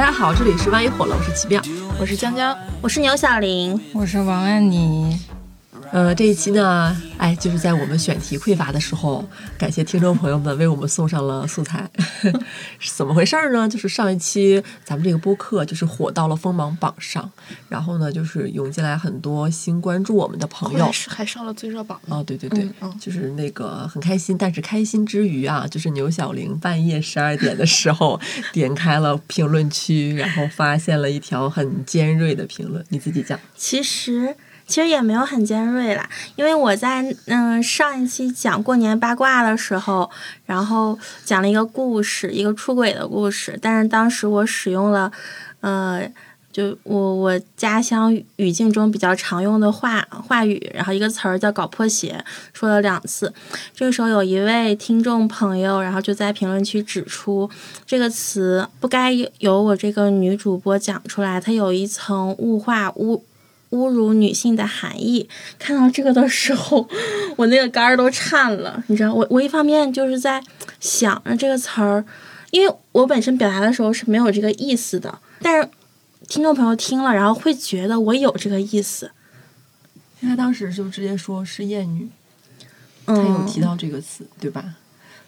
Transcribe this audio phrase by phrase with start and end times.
[0.00, 1.60] 大家好，这里是万一火了，我是奇妙，
[2.00, 5.20] 我是江江，我是牛小玲，我是王安妮。
[5.92, 9.28] 呃，这一期呢，哎，就是在我们选题匮乏的时候，
[9.58, 11.90] 感谢听众朋友们为我们送上了素材。
[12.78, 13.68] 是 怎么回事呢？
[13.68, 17.28] 就是上一期咱们这个播客就是火到了锋芒榜上，
[17.68, 22.00] 然后呢，就是涌进来很多新关注我们的朋友，还上了最热榜。
[22.06, 22.68] 哦，对对对，
[23.00, 28.20] 就是那个很开心，但是开心之余啊，就是牛小玲半夜十二点的时候
[28.52, 33.36] 点开了评论区，然后发现了一条很尖锐的评论，你自己讲。
[33.56, 34.36] 其实。
[34.70, 40.08] 其实也没有很尖锐啦，因为我在嗯上一期讲过年八卦的时候，
[40.46, 45.10] 然后讲了一个故事，一个出轨的故事，但是当时我使用了，
[45.60, 46.08] 呃，
[46.52, 52.24] 就我我家乡语境中比较常用的话话语，然后一个词儿叫“搞破鞋”，
[52.54, 53.32] 说了两次。
[53.74, 57.50] 这个时候有一位听众朋友，然后就在评论区指出
[57.84, 63.24] 这个词不该由我这个女主播讲出来，它有一层物化污。
[63.70, 66.88] 侮辱女性的含义，看到这个的时候，
[67.36, 68.82] 我那个肝儿都颤了。
[68.88, 70.42] 你知道，我我一方面就是在
[70.80, 72.04] 想着这个词儿，
[72.50, 75.68] 因为我本身表达的时候是没有这个意思的，但是
[76.28, 79.10] 听众朋友听了，然后会觉得我有这个意思。
[80.20, 82.08] 他当时就直接说是艳女，
[83.06, 84.74] 他有提到这个词，对吧？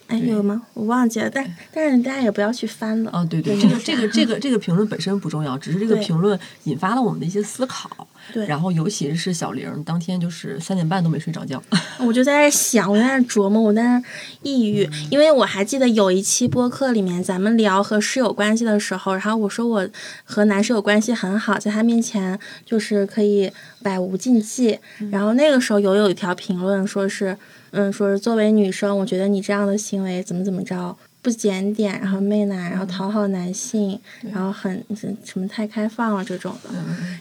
[0.09, 0.63] 哎，有吗？
[0.75, 3.11] 我忘记了，但但是大家也不要去翻了。
[3.15, 8.07] 哦，对对，这个这个这个这个评论本身不重要，只是这个评论引发了我们的一些思考。
[8.31, 11.63] 对，然后尤其是小玲当天就是三点半都没睡着觉，
[12.07, 14.03] 我就在那想，我在那琢磨，我在那
[14.43, 19.89] 抑郁，因为我还记得有一期播客里面咱们聊和室友关系的时候，然后我说我
[20.25, 23.51] 和男室友关系很好，在他面前就是可以
[23.83, 24.79] 百无禁忌，
[25.11, 27.37] 然后那个时候有有一条评论说是。
[27.75, 33.99] 嗯，说是作为女生，我觉得你这样的行为怎么怎么着不检点，然后媚男，然后讨好男性，
[34.33, 34.85] 然后很
[35.25, 36.71] 什么太开放了这种的。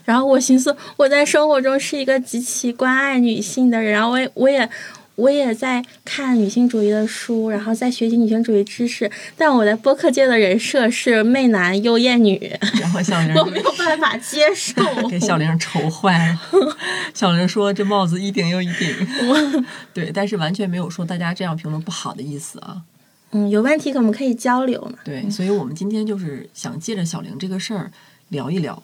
[0.04, 4.68] 然后我寻思，我在生活中是一个极其关爱女性的人，然后我也我也。
[5.16, 16.40] 我也在看女性主义的书，然后在学习女性主义知识，但我在播客界的人设是媚男又艳女，然后小玲 我没有办法接受， 给小玲愁坏了。
[17.12, 19.06] 小玲说：“这帽子一顶又一顶。”
[19.92, 22.80] 对，但是完全没有说大家这样评论不好的意思啊。
[23.32, 24.98] 嗯，有问题我们可以交流嘛。
[25.04, 27.90] 对，所以我们今天就是想借着小玲这个事儿
[28.28, 28.82] 聊一聊。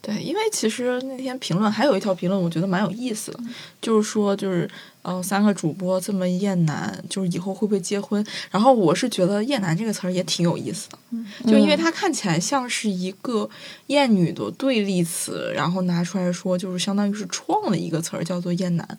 [0.00, 3.38] 对，因为其实那天评论还有一条评论，我觉得蛮有意思的，
[3.80, 4.68] 就是说，就是
[5.02, 8.24] 嗯，三个主播这么厌男，就是以后会不会结婚？
[8.50, 13.48] 然后我是觉得“厌男”这个词儿也挺有意思的，就因为它看起来像是一个
[13.86, 18.98] 厌女的对立词，然后拿出来说，就是相当于是创了一个词儿，叫做“厌男”。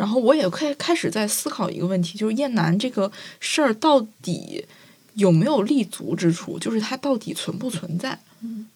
[0.00, 4.64] 然后我也开开始在思考一个问题，就是“厌男”这个事儿到底
[5.12, 6.58] 有没有立足之处？
[6.58, 8.18] 就是它到底存不存在？
[8.40, 8.66] 嗯。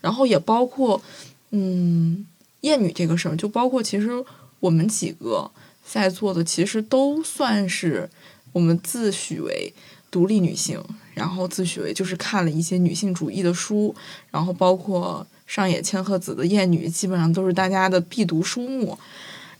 [0.00, 1.02] 然后也包括，
[1.50, 2.26] 嗯，
[2.62, 4.24] 厌女这个事儿，就包括其实
[4.60, 5.50] 我们几个
[5.86, 8.08] 在座的，其实都算是
[8.52, 9.74] 我们自诩为
[10.10, 13.94] 独立女性，然后自诩为就是看了一些女性主义的书，
[14.30, 18.98] 然后包括上野千鹤子的《厌女》，基本上都是大家的必读书目。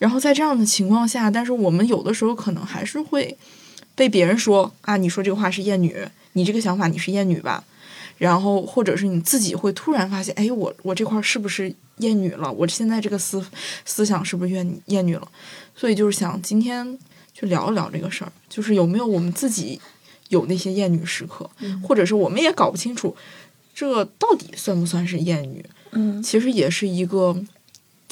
[0.03, 3.39] 然后在这样的情况下，但是我们有的时候可能还是会
[3.95, 5.97] 被别人说啊，你说这个话是厌女，
[6.33, 7.63] 你这个想法你是厌女吧？
[8.19, 12.51] 然后，或者是你自己会突然发现，哎，我我这块是不是厌女了？
[12.51, 13.41] 我现在这个思
[13.85, 15.29] 思想是不是厌厌女了？
[15.77, 16.99] 所以就是想今天
[17.33, 19.81] 去聊一聊这个事儿，就是有没有我们自己
[20.31, 21.49] 有那些厌女时刻，
[21.81, 23.15] 或者是我们也搞不清楚
[23.73, 25.65] 这到底算不算是厌女？
[25.93, 27.37] 嗯，其实也是一个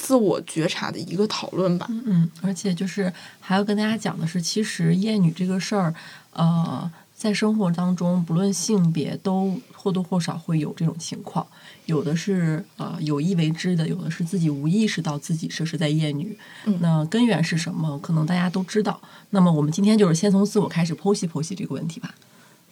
[0.01, 1.85] 自我觉察的一个讨论吧。
[1.89, 5.93] 嗯，而且就是还要跟大家讲的是，其实厌女这个事儿，
[6.33, 6.91] 呃。
[7.21, 11.45] 在生活当中，不论性别，都或多或少会有这种情况。
[11.85, 16.35] 有的是呃有意为之的，有的是自己无意识到自己这是在厌女。
[16.79, 17.95] 那根源是什么？
[17.99, 18.99] 可能大家都知道。
[19.29, 22.15] 那么我们今天就是先从自我开始剖析剖析这个问题吧。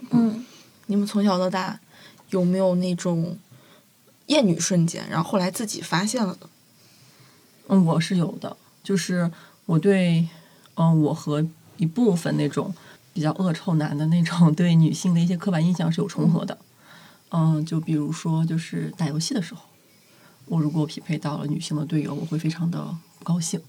[0.10, 0.44] 嗯，
[0.88, 1.80] 你们从小到大
[2.32, 3.38] 有没有那种
[4.26, 5.08] 厌女瞬间？
[5.12, 6.50] 然后后来自己发现了的？
[7.70, 8.56] 嗯，我是有的。
[8.84, 9.32] 就是
[9.66, 10.28] 我对
[10.76, 11.46] 嗯我和
[11.78, 12.74] 一部分那种。
[13.12, 16.58] 比较恶臭男的那种对女性的一些刻板印象是有重合的，
[17.32, 19.62] 嗯，就比如说就是打游戏的时候，
[20.46, 23.60] 我如果匹配到了女性的队友，我会非常的不高兴，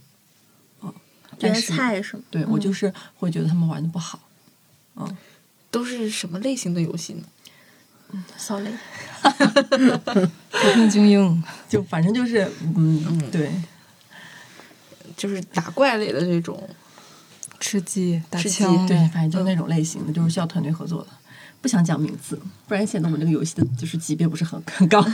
[0.83, 0.93] 嗯，
[1.37, 2.23] 觉得菜是吗？
[2.31, 4.21] 对我就是会觉得他们玩的不好，
[4.95, 5.17] 嗯，
[5.71, 7.25] 都是什么类型的游戏呢？
[8.13, 8.71] 嗯，扫雷，
[10.53, 13.51] 和平精英，就反正就是嗯，对，
[15.21, 16.67] 就是打怪类的这种。
[17.63, 21.09] 吃鸡、打枪，对，反正就那种类型的，就是需要团队合作的。
[21.61, 25.05] 不想讲名字，不然显得我们这个游戏的就是级别不是很很高。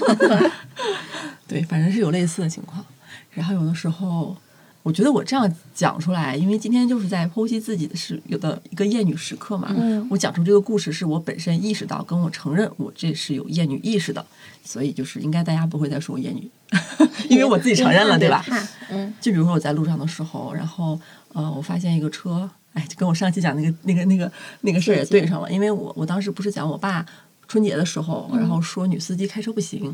[1.49, 2.87] 对，反正是有类似的情况。
[3.33, 4.37] 然后有的时候，
[4.87, 9.75] 我觉得我这样讲出来，因为今天就是在剖析自己的是有的一个厌女时刻嘛。
[9.77, 14.25] 嗯我讲出这个故事是我本身意识到，跟我承认我这是有厌女意识的，
[14.63, 16.49] 所以就是应该大家不会再说我厌女，
[17.29, 18.45] 因为我自己承认了，对吧？
[18.89, 20.97] 嗯就比如说我在路上的时候，然后
[21.33, 24.31] 呃，我发现一个车，哎，就跟我上期讲那个那个那个
[24.61, 27.05] 那个事儿也对上了，因为我我当时不是讲我爸
[27.49, 29.93] 春节的时候，然后说女司机开车不行，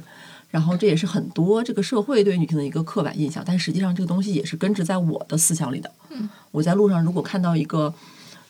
[0.53, 5.91] 然后这也是很多这个社会对女性的一个刻板印象，但实际上这个东西也是根植在我的思想里的。
[6.11, 7.93] 嗯，我在路上如果看到一个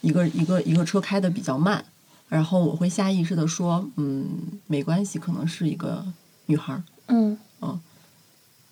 [0.00, 1.82] 一个一个一个车开的比较慢，
[2.28, 4.26] 然后我会下意识的说，嗯，
[4.66, 6.04] 没关系，可能是一个
[6.46, 6.82] 女孩儿。
[7.06, 7.38] 嗯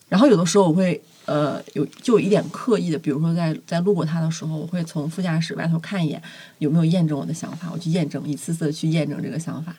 [0.08, 6.20] 然后有的时候我会呃有就有一点刻意的，比如说在在路过他的时候，我会从副驾驶外头看一眼
[6.58, 9.72] 有没有验证我的想法，我去验证，一次次的去验证这个想法。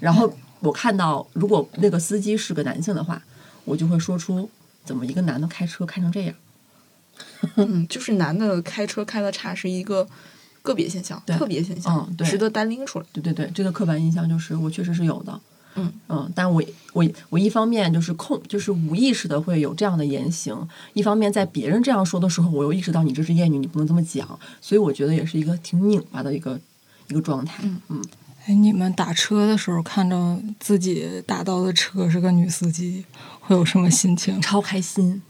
[0.00, 3.22] 然后我看到如果那个司机是个男性的话，
[3.64, 4.48] 我就会说出
[4.84, 6.34] 怎么一个男的开车开成这样。
[7.56, 10.06] 嗯，就是男的开车开的差是一个
[10.62, 13.04] 个别现象，特别现象，嗯对值得单拎出来。
[13.12, 15.40] 对对对，这个刻板印象就是我确实是有的。
[15.76, 16.60] 嗯嗯，但我
[16.92, 20.56] 我我一方面就是控，就是无意识的会有这样的言行；
[20.94, 24.38] 一方面在别人这样说的时候，我又意识到你这是厌女，你不能这么讲。
[24.60, 26.58] 所以我觉得也是一个挺拧巴的一个
[27.06, 27.62] 一个状态。
[27.62, 28.04] 嗯嗯，
[28.50, 33.06] 哎，你们打车的时候看着自己打到的车是个女司机，
[33.38, 34.42] 会有什么心情？
[34.42, 35.22] 超开心。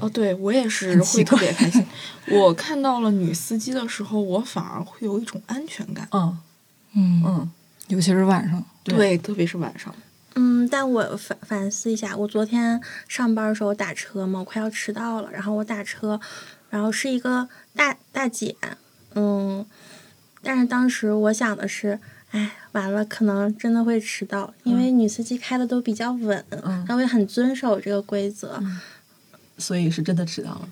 [0.00, 1.84] 哦，对我也是会特别开心。
[2.32, 6.08] 我看到了女司机的时候，我反而会有一种安全感。
[6.12, 6.38] 嗯
[6.94, 7.52] 嗯，嗯，
[7.88, 8.64] 尤其是晚上。
[8.82, 9.94] 对对，特别是晚上。
[10.34, 16.18] 嗯，但我反反思一下，我昨天上班的时候打车嘛，我快要迟到了，然后我打车，
[16.70, 17.46] 然后是一个
[17.76, 18.56] 大大姐，
[19.14, 19.66] 嗯，
[20.42, 22.00] 但是当时我想的是，
[22.34, 28.60] 哎，完了，可能真的会迟到，因为女司机开的都比较稳，嗯她会很遵守这个规则，
[29.56, 30.68] 所以是真的迟到了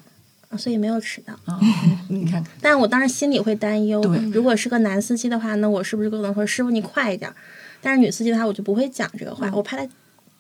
[0.59, 1.33] 所以没有迟到。
[1.45, 1.61] 啊！
[2.11, 7.33] 你看看，但我当时心里会担忧对，如果是个男司机的话，那我是不是可能说师傅你快一点？
[7.81, 9.89] 但是女司机的话，我就不会讲这个话，嗯我怕她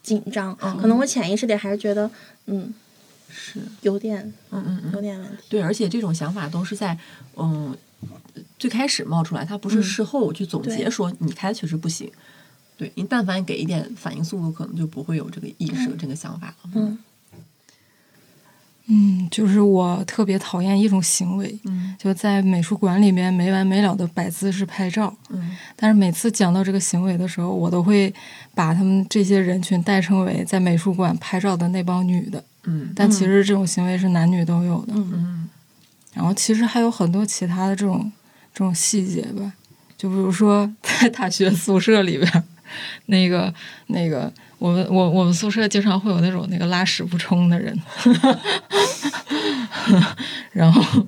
[0.03, 2.11] 紧张，嗯可能我潜意识里还是觉得，
[2.47, 2.75] 嗯，
[3.31, 4.21] 是，有点
[4.51, 5.45] 嗯嗯嗯，有点问题。
[5.49, 6.99] 对，而且这种想法都是在
[7.37, 7.75] 嗯
[8.63, 12.09] 最开始冒出来，他不是嗯事后我去总结说你开确实不行。
[12.77, 16.71] 对你但凡给一点反应速度，可能就不会有这个意识、这个想法了。
[16.77, 16.97] 嗯
[18.87, 25.13] 嗯，就是我特别讨厌一种行为，嗯就在美术馆里面没完没了的摆姿势拍照。
[25.31, 28.15] 嗯但是每次讲到这个行为的时候，我都会
[28.55, 32.45] 把他们这些人群代称为在美术馆拍照的那帮女的。
[32.63, 34.93] 嗯但其实这种行为是男女都有的。
[34.95, 35.49] 嗯嗯
[36.15, 38.11] 然后其实还有很多其他的这种
[38.55, 39.53] 这种细节吧，
[39.97, 42.43] 就比如说 在大学宿舍里边儿，
[43.07, 43.53] 那个
[43.89, 47.77] 那个我们我我们宿舍经常会有那种那个拉屎不冲的人，
[50.53, 51.07] 然后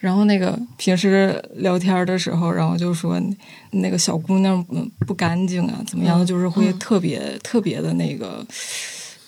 [0.00, 3.20] 然后那个平时聊天的时候，然后就说
[3.70, 6.78] 那个小姑娘嗯不干净啊，怎么样，嗯就是会嗯。
[6.78, 8.44] 特别、特别的那个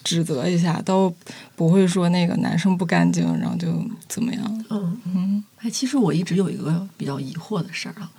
[0.05, 1.13] 指责一下，都
[1.57, 3.67] 不会说那个男生不干净，然后就
[4.07, 4.65] 怎么样。
[4.71, 8.11] 嗯，嗯哎，其实我一直有一个比较疑惑的事儿啊，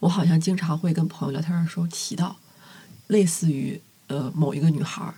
[0.00, 2.34] 我好像经常会跟朋友聊天的时候提到，
[3.08, 5.14] 类似于呃某一个女孩儿，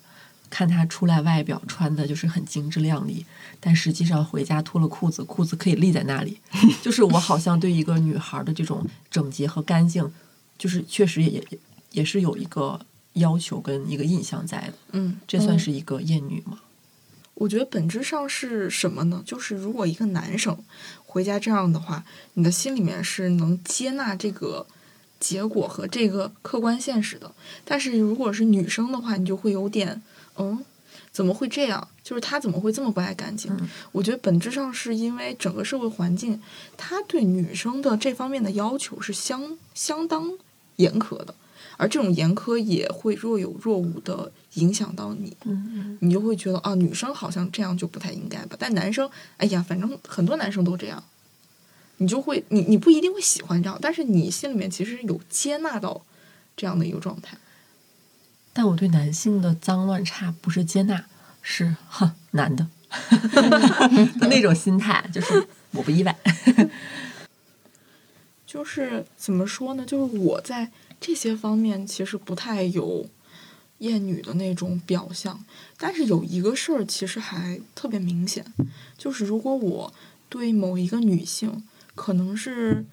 [0.51, 3.25] 看她出来外表穿的就是很精致靓丽，
[3.61, 6.39] 但实际上回家脱了裤子，裤子可以立在那里。
[6.83, 10.13] 就是我好像对一个女孩的这种整洁和干净，
[10.59, 11.59] 就是确实也也
[11.93, 12.81] 也是有一个
[13.17, 14.73] 要求跟一个印象在的。
[14.93, 16.61] 嗯，这算是一个厌女吗？
[17.35, 19.23] 我觉得本质上是什么呢？
[19.27, 20.57] 就是如果一个男生
[21.05, 24.67] 回家这样的话，你的心里面是能接纳这个
[25.21, 27.31] 结果和这个客观现实的。
[27.65, 30.01] 但是如果是女生的话，你就会有点，
[30.39, 30.65] 嗯，
[31.13, 31.87] 怎么会这样？
[32.03, 33.53] 就是他怎么会这么不爱干净？
[33.61, 36.41] 嗯我觉得本质上是因为整个社会环境，
[36.77, 40.33] 他对女生的这方面的要求是相相当
[40.77, 41.35] 严苛的，
[41.77, 45.37] 而这种严苛也会若有若无的影响到你。
[45.45, 48.57] 嗯你就会觉得啊，女生好像这样就不太应该吧？
[48.59, 51.03] 但男生，哎呀，反正很多男生都这样，
[51.99, 56.03] 你就会，你你不一定会喜欢这样，但是你心里面其实有接纳到
[56.57, 57.37] 这样的一个状态。
[58.53, 61.05] 但我对男性的脏乱差不是接纳，
[61.43, 62.67] 是哼男的
[64.19, 66.17] 的 那种心态，就是我不意外。
[68.47, 69.85] 就是怎么说呢？
[69.85, 73.09] 就是我在这些方面其实不太有
[73.79, 75.45] 厌女的那种表象，
[75.77, 78.45] 但是有一个事儿其实还特别明显，
[78.97, 79.93] 就是如果我
[80.29, 81.63] 对某一个女性，
[81.95, 82.85] 可能是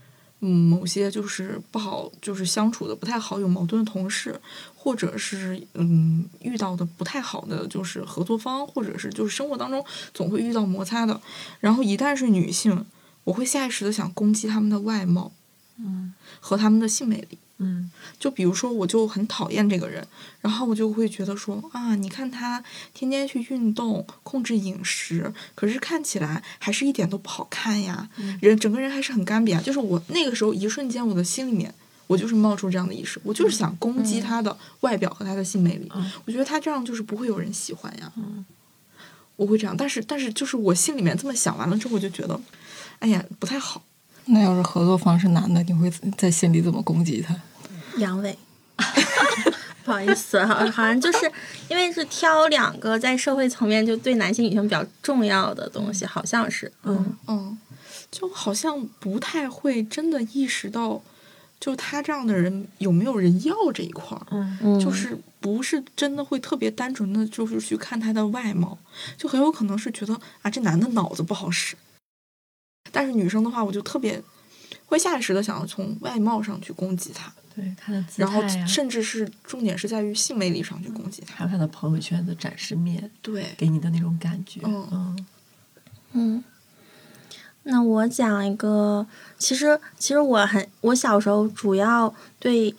[0.41, 4.39] 嗯某些就是不好，就是相处的不太好，有矛盾的同事，
[4.75, 9.83] 或者是嗯遇到的不太好的就是合作方，或者是就是生活当中
[10.13, 11.22] 总会遇到摩擦的。
[11.62, 12.86] 然后一旦是女性，
[13.24, 15.31] 我会下意识的想攻击她们的外貌，
[15.77, 17.38] 嗯和她们的性魅力。
[17.57, 20.05] 嗯就比如说，我就很讨厌这个人，
[20.41, 28.10] 然后我就会觉得说啊，你看他天天去运动，控制饮食，可是看起来还是一点都不好看呀，
[28.41, 29.62] 人整个人还是很干瘪啊。
[29.62, 31.74] 就是我那个时候一瞬间，我的心里面
[32.07, 35.89] 我就是冒出这样的意识，我就是想攻击他的外表和他的性魅力。
[35.95, 38.12] 嗯我觉得他这样就是不会有人喜欢呀。
[38.17, 38.45] 嗯
[39.36, 42.39] 我会这样，但是但是就是我心里面这么想完了之后，我就觉得，
[43.00, 43.81] 哎呀，不太好。
[44.25, 47.35] 那要是合作方是男的，你会在心里怎么攻击他？
[47.97, 48.35] 阳痿。
[49.85, 51.29] 不好意思，好好像就是
[51.67, 57.17] 因为是挑两个在社会层面就对男性女性比较重要的东西，好像是，嗯。
[57.27, 57.57] 嗯，
[58.09, 61.01] 就好像不太会真的意识到，
[61.59, 64.57] 就他这样的人有没有人要这一块儿，嗯。
[64.61, 68.77] 嗯，就是不是真的会特别单纯的就是去看他的外貌，
[69.17, 71.75] 就很有可能是觉得啊这男的脑子不好使，
[72.91, 74.21] 但是女生的话，我就特别
[74.85, 85.25] 会下意识的想要从外貌上去攻击她，对她的姿然后，甚至是重点是在于性魅力上去攻击她，还有他的朋友圈的展示面，对，给你的那种感觉，嗯嗯
[86.11, 86.43] 嗯，
[87.63, 89.07] 那我讲一个，
[89.39, 92.75] 其实其实我很，我小时候主要对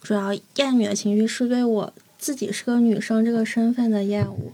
[0.00, 4.52] 主要厌女的情绪是对我自己是个女生这个身份的厌恶。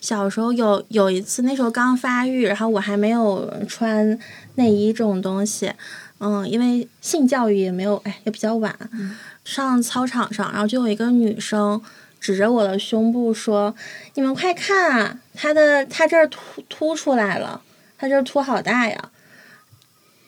[0.00, 4.18] 小时候有有一次，那时候刚发育，然后我还没有穿
[4.54, 5.72] 内衣这种东西，
[6.18, 8.74] 嗯，因为性教育也没有，哎，也比较晚。
[9.44, 11.80] 上操场上，然后就有一个女生
[12.18, 13.74] 指着我的胸部说
[14.14, 17.60] ：“你们快看啊，她的她这儿凸凸出来了，
[17.98, 19.10] 她这儿凸好大呀。”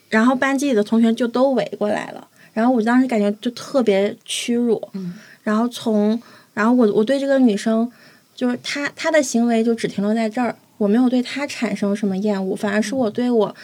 [0.08, 4.90] 然后班级里的同学就都围过来了，然后我当时感觉就特别屈辱。
[4.92, 6.22] 嗯然后从，
[6.54, 7.90] 然后我我对这个女生，
[8.34, 13.54] 就是他他的行为就只停留在这儿，我没有对他产生什么厌恶，反而是我对我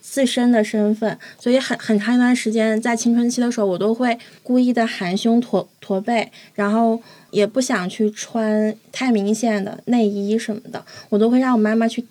[0.00, 12.06] 自身的身份，所以很很长一段时间在青春期的时候，我都会故意的含胸驼驼背，然后也不想去穿太明显的内衣什么的，我都会让我妈妈去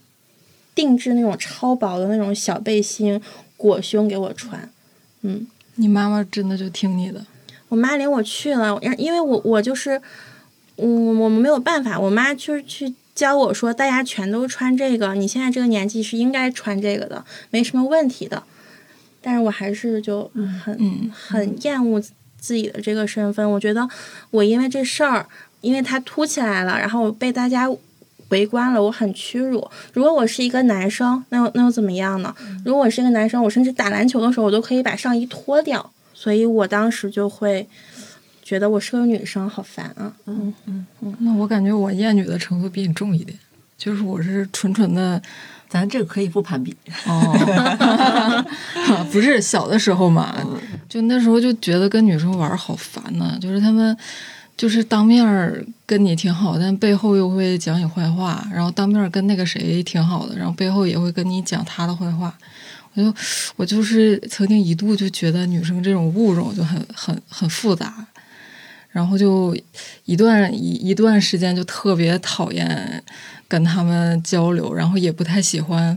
[0.76, 3.20] 定制那种超薄的那种小背心
[3.56, 4.70] 裹胸给我穿。
[5.22, 7.26] 嗯，你妈妈真的就听你的？
[7.70, 10.00] 我妈领我去了，因因为我我就是，
[10.78, 18.44] 嗯，我们没有办法，我妈就是去教我说，大家全都穿这个，你现在这个年纪是应该穿这个的，没什么问题的。
[19.22, 20.32] 但是我还是就
[20.64, 22.00] 很、嗯很厌恶
[22.40, 23.88] 自己的这个身份，我觉得
[24.32, 25.26] 我因为这事儿，
[25.62, 27.68] 因为它凸起来了，然后被大家
[28.30, 29.68] 围观了，我很屈辱。
[29.94, 32.34] 如果我是一个男生，那又那又怎么样呢？
[32.64, 35.92] 如果我是一个男生，我甚至打篮球的时候，我都可以把上衣脱掉。
[36.14, 37.68] 所以我当时就会
[38.48, 40.14] 觉得我是个女生，好烦啊！
[40.26, 43.38] 嗯嗯嗯那我感觉我厌女的程度比你重一点，
[43.78, 45.22] 就是我是纯纯的
[45.68, 46.74] 咱这个可以不攀比，
[47.08, 48.46] 哦，
[49.12, 50.34] 不是小的时候嘛，
[50.88, 53.96] 就那时候就觉得跟女生玩儿好烦呐、就是他们
[54.56, 55.26] 就是当面
[55.86, 62.34] 跟你挺好，但背后又会讲你坏话，然后当面跟那个谁挺好的，然后背后也会跟你讲他的坏话。
[62.94, 63.14] 我就
[63.58, 67.94] 我就是曾经一度就觉得女生这种物种就很很很复杂，
[68.98, 69.56] 然后就
[70.06, 73.04] 一段一一段时间就特别讨厌
[73.48, 75.96] 跟他们交流，然后也不太喜欢，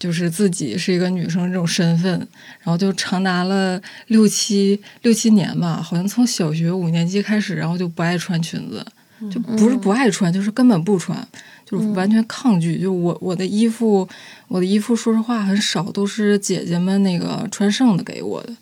[0.00, 2.10] 就是自己是一个女生这种身份，
[2.58, 8.84] 然后就长达了六七六七年吧，好像从小学五年级开始，然后就不爱穿裙子，
[9.30, 11.16] 就不是不爱穿，就是根本不穿，
[11.64, 12.80] 就是完全抗拒。
[12.80, 14.08] 就我我的衣服，
[14.48, 18.52] 我的衣服说实话很少，都是姐姐们那个穿剩的给我的。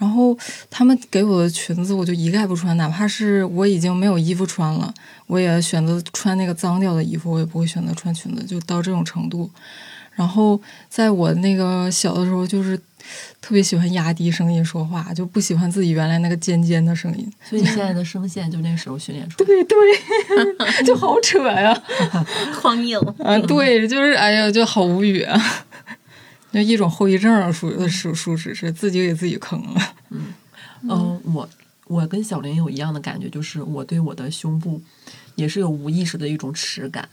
[0.00, 0.36] 然后
[0.70, 4.92] 他们给我的裙子，我就一概不穿，哪怕是我已经没有衣服穿了，
[5.26, 9.50] 我也选择穿那个脏掉的衣服，我也不会选择穿裙子，就到这种程度。
[10.14, 12.76] 然后在我那个小的时候，就是
[13.40, 17.30] 特别喜欢压低声音说话，就不喜欢自己原来那个尖尖的声音。
[17.48, 19.46] 所以你现在的声线就那时候训练出来。
[19.46, 21.74] 对 对， 就好扯呀！
[22.60, 22.98] 荒谬。
[23.22, 25.38] 啊，对，就是哎呀，就好无语啊。
[26.52, 29.94] 那一种后遗症，属属属实是自己给自己坑了。
[30.82, 31.48] 嗯，我
[31.86, 34.82] 我跟小林有一样的感觉，就是我对我的胸部
[35.36, 37.08] 也是有无意识的一种耻感，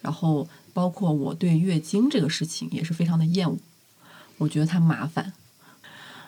[0.00, 3.58] 然后包括我对月经这个事情也是非常的厌恶，
[4.38, 5.32] 我觉得它麻烦。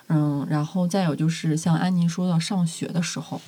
[0.09, 3.41] 嗯，然后再有就是像安妮说到上学的时候，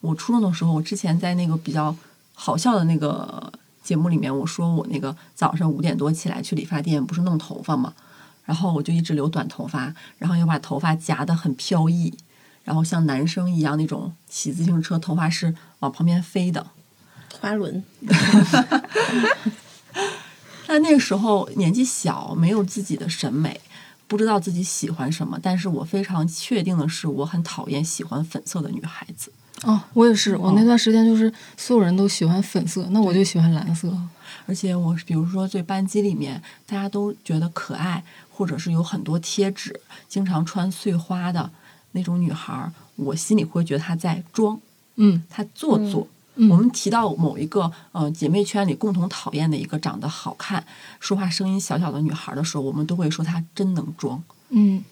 [0.00, 1.94] 我初中的时候，我之前在那个比较
[2.32, 3.52] 好笑的那个
[3.90, 7.92] 节目里面，我说我那个早上五点多起来去理发店，不是弄头发嘛，
[8.44, 12.16] 然后我就一直留短头发，然后又把头发夹得很飘逸，
[12.62, 16.64] 然后像男生一样那种骑自行车头发是往旁边飞的。
[17.40, 17.82] 花轮，
[20.68, 23.60] 但那个时候年纪小，没有自己的审美，
[24.06, 25.36] 不知道自己喜欢什么。
[25.42, 29.32] 但是我非常确定的是，我很讨厌喜欢粉色的女孩子。
[29.64, 33.92] 哦，我也是，我那段时间就是所有人都喜欢粉色，那我就喜欢蓝色。
[34.46, 41.50] 而且我比如说在班级里面，大家都觉得可爱，或者是有很多贴纸，经常穿碎花的
[41.92, 44.58] 那种女孩儿，我心里会觉得她在装，
[44.96, 46.08] 嗯她做作。
[46.10, 46.16] 嗯
[46.48, 50.64] 我们提到某一个呃姐妹圈里共同讨厌的一个长得好看、
[50.98, 54.22] 说话声音小小的女孩的时候，我们都会说她真能装。
[54.52, 54.82] 嗯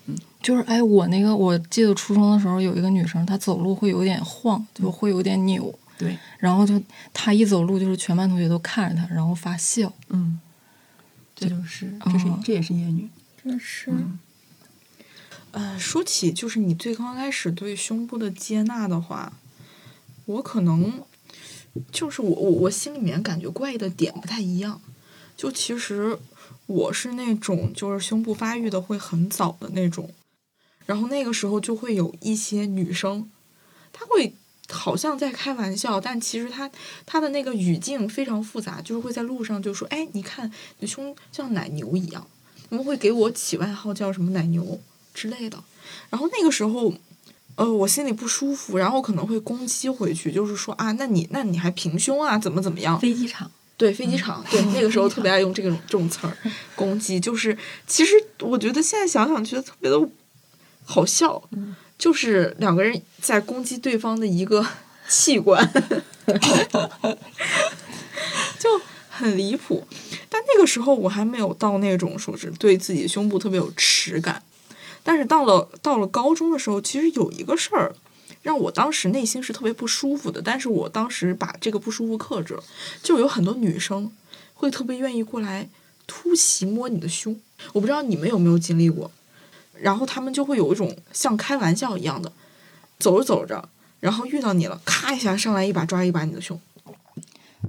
[0.41, 6.81] 就是哎，我那个我记得初中的时候有一个女生，她走路会有点晃，就会有点扭，对，然后就
[7.13, 9.93] 她一走路就是全班同学都看着她，然后发笑。
[10.09, 10.39] 嗯，
[11.35, 13.09] 这就是这是、哦这也是厌女。
[13.43, 13.93] 这是。
[15.51, 19.33] 呃，说起就是你最刚开始对胸部的接纳的话，
[20.27, 20.93] 我可能
[21.91, 24.81] 就是我我我心里面感觉怪异的点不太一样。
[25.37, 26.19] 就其实
[26.67, 30.11] 我是那种就是胸部发育的会很早的那种，
[30.87, 33.31] 然后那个时候就会有一些女生，
[33.93, 34.35] 她会
[34.69, 36.71] 好像在开玩笑，但其实她
[37.07, 42.27] 她的那个语境非常复杂，就是会在路上就说：“哎，你看你胸像奶牛一样。”
[42.69, 44.79] 他们会给我起外号叫什么奶牛
[45.15, 45.65] 之类的。
[46.11, 46.93] 然后那个时候，
[47.59, 52.97] 呃，我心里不舒服，然后可能会攻击回去，就是说啊，那你那你还平胸啊，怎么怎么样？
[53.01, 56.37] 飞机场，对，飞机场，对，那个时候特别爱用这种这种词儿
[56.77, 58.13] 攻击，就是其实
[58.43, 60.01] 我觉得现在想想觉得特别的
[60.85, 61.43] 好笑，
[61.99, 64.65] 就是两个人在攻击对方的一个
[65.09, 65.69] 器官，
[68.61, 69.85] 就很离谱。
[70.29, 74.41] 但那个时候我还没有到那种说是对自己胸部特别有耻感，
[75.09, 77.95] 但是到了到了高中的时候，其实有一个事儿。
[78.43, 82.63] 让我当时内心是特别不舒服的，但是我当时把这个不舒服克制了，
[83.03, 84.13] 就有很多女生
[84.53, 85.69] 会特别愿意过来
[86.07, 87.41] 突袭摸你的胸，
[87.73, 89.11] 我不知道你们有没有经历过，
[89.81, 92.31] 然后他们就会有一种像开玩笑一样的，
[92.99, 93.69] 走着走着，
[94.01, 96.61] 然后遇到你了，咔一下上来一把抓一把你的胸，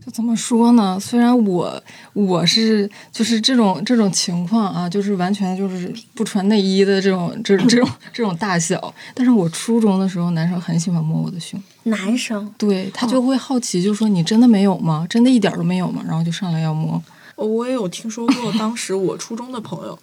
[0.05, 0.99] 就怎么说呢？
[0.99, 15.05] 虽然我我是就是这种这种情况啊，就是完全就是不穿内衣的这种这这种这种大小，但是我初中的时候，男生很喜欢摸我的胸，男生对他就会好奇，就说你真的没有吗？
[15.09, 16.03] 真的一点儿都没有吗？
[16.07, 17.01] 然后就上来要摸。
[17.35, 19.97] 呃我也有听说过，当时我初中的朋友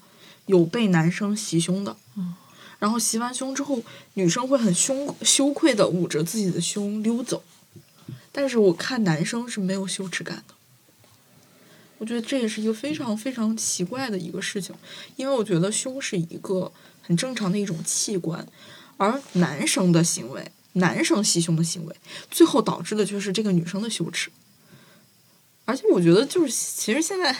[0.47, 1.95] 有被男生袭胸的，
[2.79, 3.79] 然后袭完胸之后，
[4.15, 7.43] 女生会很羞羞愧的捂着自己的胸溜走，
[8.39, 10.55] 但是我看男生是没有羞耻感的。
[11.97, 14.75] 我觉得这也是一个非常非常奇怪的一个事情，
[15.17, 16.71] 因为我觉得胸是一个
[17.01, 18.47] 很正常的一种器官，
[18.99, 21.97] 而男生的行为，男生袭胸的行为，
[22.31, 24.31] 最后导致的就是这个女生的羞耻。
[25.65, 27.35] 而且我觉得就是其实现在，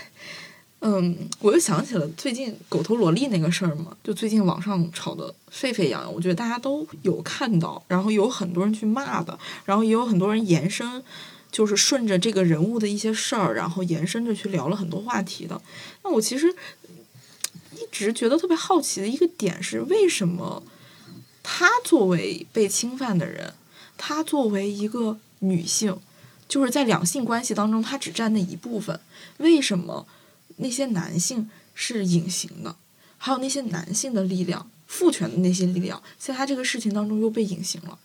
[0.81, 11.03] 嗯，我又想起了最近狗头萝莉那个事儿嘛，就最近网上吵得沸沸扬扬，我觉得大家都有看到，然后有很多人去骂的，然后也有很多人延伸，
[11.51, 15.61] 就是顺着这个人物的一些事儿，然后延伸着去聊了很多话题的。
[16.05, 16.55] 那我其实
[17.73, 20.63] 一直觉得特别好奇的一个点是，为什么
[21.43, 23.55] 她作为被侵犯的人，
[23.97, 25.99] 她作为一个女性，
[26.47, 29.01] 就是在两性关系当中，她只占那一部分，
[29.39, 30.07] 为什么
[30.57, 32.77] 那些男性是隐形的？
[33.19, 37.99] 还有那些男性的力量，父权的那些力量，在他这个事情当中又被隐形了。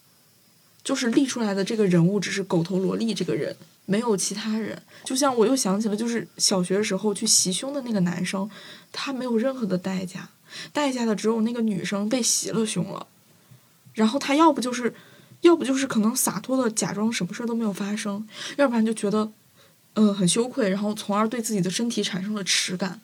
[0.83, 4.81] 就是立出来的这个人物只是狗头萝莉这个人，没有其他人。
[5.03, 8.49] 就像我又想起了，就是小学时候去袭胸的那个男生，
[8.91, 10.27] 他没有任何的代价，
[10.73, 13.05] 代价的只有那个女生被袭了胸了，
[13.93, 14.95] 然后他要不就是，
[15.41, 19.31] 要不就是可能洒脱的假装什么事都没有发生，要不然就觉得，
[19.93, 23.01] 呃，很羞愧，然后从而对自己的身体产生了耻感。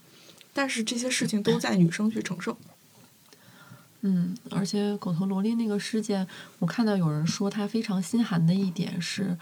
[0.53, 2.57] 但是这些事情都在女生去承受。
[4.01, 6.27] 嗯，而且狗头萝莉那个事件，
[6.59, 9.37] 我看到有人说她非常心寒的一点是，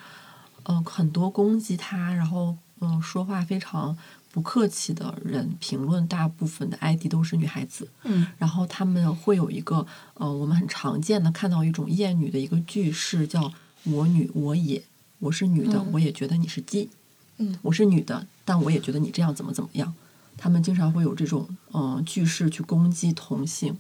[0.64, 3.98] 嗯、很多攻击她，然后嗯、说话非常
[4.32, 13.54] 不客气的人评论，大部分的 ID 都是女孩子，嗯然后他们会有一个呃，我们很常见的看到一种厌女的一个句式，叫
[13.84, 14.84] “我女我也”，
[15.20, 16.90] 我是女的，嗯我也觉得你是鸡，
[17.38, 19.94] 嗯我是女的，但我也觉得你这样怎么怎么样。
[20.38, 23.78] 他们经常会有这种嗯、呃句式去攻击同性，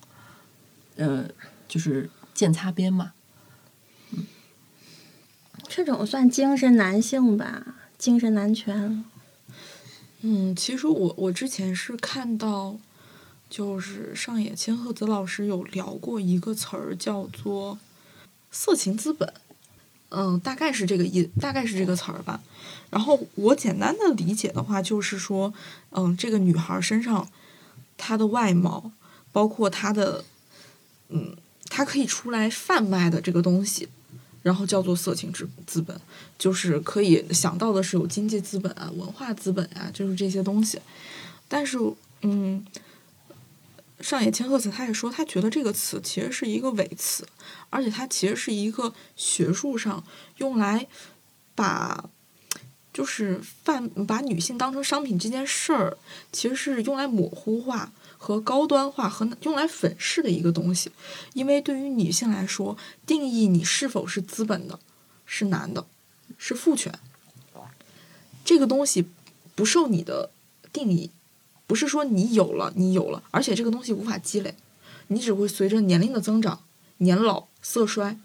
[0.96, 1.26] 呃，
[1.68, 3.14] 就是见擦边嘛。
[5.68, 9.04] 这种算精神男性吧，精神男权。
[10.22, 12.78] 嗯，其实我我之前是看到，
[13.50, 17.78] 就是上野千鹤子老师有聊过一个词儿，叫做
[18.52, 19.34] “色情资本”。
[20.10, 22.42] 嗯，大概是这个意，大概是这个词儿吧。
[22.90, 25.54] 然后我简单的理解的话，就是说，
[25.92, 27.28] 嗯，这个女孩身上
[27.98, 28.92] 她的外貌，
[29.32, 30.24] 包括她的，
[31.10, 31.36] 嗯，
[31.70, 33.90] 她可以出来贩卖的这个东西，
[34.44, 36.00] 然后叫做色情资资本，
[36.38, 40.80] 就是可以想到的是有经济资本啊、文化资本啊，就是这些东西。
[41.48, 41.78] 但是，
[42.22, 42.66] 嗯。
[44.06, 47.28] 上野千鹤子他也说，他觉得这个词其实是一个伪词，
[47.72, 50.04] 而且它其实是一个学术上
[50.38, 50.86] 用来
[51.56, 52.08] 把
[52.94, 55.98] 就是贩把女性当成商品这件事儿，
[56.32, 60.92] 其实是用来模糊化和高端化和用来粉饰的一个东西。
[61.34, 64.80] 因为对于女性来说，定义你是否是资本的，
[65.26, 65.88] 是男的，
[66.38, 66.94] 是父权，
[68.44, 69.08] 这个东西
[69.56, 70.30] 不受你的
[70.72, 71.10] 定义。
[71.68, 74.56] 不是说你有了，你有了，而且这个东西无法积累，
[75.08, 76.62] 你只会随着年龄的增长，
[76.98, 78.18] 年老色衰，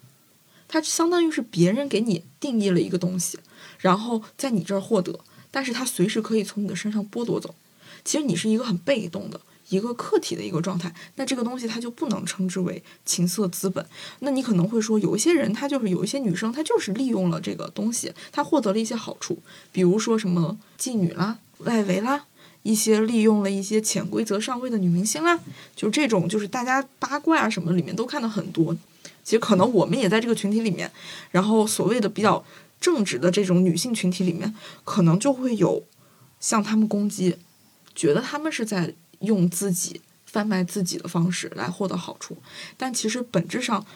[0.68, 3.38] 它相当于是别人给你定义了一个东西，
[3.79, 7.55] 然后在你这儿获得，但是它随时可以从你的身上剥夺走。
[8.05, 13.85] 其实你是一个很被动的一个客体的一个状态，那这个东西它就不能称之为情色资本。
[14.20, 22.24] 那你可能会说，有一些人他就是有一些女生，她就是利用了这个东西，她获得了一些好处，比如说什么妓女啦、外围啦。
[22.62, 25.38] 一些利用了一些潜规则上位的女明星啦，
[25.75, 28.77] 就这种就是大家八卦啊什么里面都看到很多。
[29.23, 30.90] 其实可能我们也在这个群体里面，
[31.31, 32.44] 然后所谓的比较
[32.81, 35.85] 正直的这种女性群体里面，可能就会有
[36.40, 37.37] 向他们攻击，
[37.94, 42.38] 觉得他们是在用自己贩卖自己的方式来获得好处。
[42.77, 43.87] 但其实本质上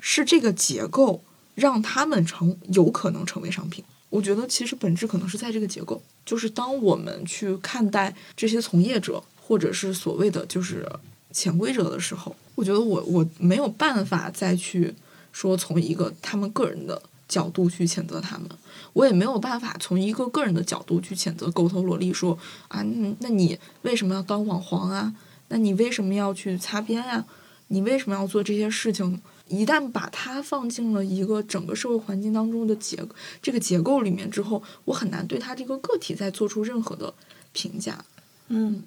[0.00, 1.22] 是这个结构
[1.54, 3.84] 让他们成有可能成为商品。
[4.12, 10.86] 我觉得其实本质可能是在这个结构，就是当我们去看待这些从业者或者是所谓的就是
[11.30, 14.94] 潜规则的时候，我觉得我我没有办法再去
[15.32, 18.46] 说从一个他们个人的角度去谴责他们，
[18.92, 22.84] 我也没有办法从一个个人的角度去谴责狗头萝莉说啊，
[23.20, 25.14] 那你为什么要当网黄啊？
[25.48, 27.24] 那你为什么要去擦边呀？
[27.68, 29.22] 你为什么要做这些事情？
[29.52, 32.98] 一旦把它放进了一个整个社会环境当中的结
[33.42, 37.12] 这个结构里面之后，我很难对他这个个体再做出任何的
[37.52, 38.02] 评价。
[38.48, 38.82] 嗯，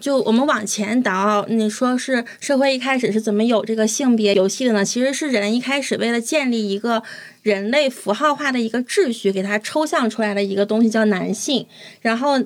[0.00, 4.84] 就我们往前倒，你说是社会一开始是怎么有这个性别游戏的呢？
[4.84, 7.04] 其实是人一开始为了建立一个
[7.42, 11.66] 人类符号化的一个秩序，给它抽象出来的一个东西叫男性，
[12.00, 12.42] 然后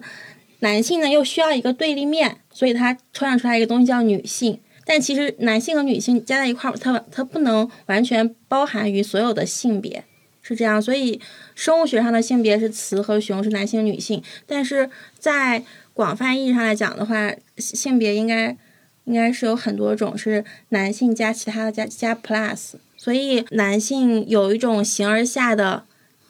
[0.60, 4.60] 男性呢又需要一个对立面，所以它抽象出来一个东西叫女性。
[4.84, 10.04] 但其实男性和女性加在一块儿，它它不能完全包含于所有的性别，
[10.42, 10.82] 是这样。
[10.82, 11.20] 所以
[11.54, 14.22] 生物学上的性别是雌和雄，是男性女性。
[14.46, 15.62] 但是在
[15.94, 18.56] 广泛意义上来讲的话，性别应该
[19.04, 22.72] 应该是有很多种，是男性加其他的加加 plus。
[22.96, 25.84] 所以男性有一种形而下的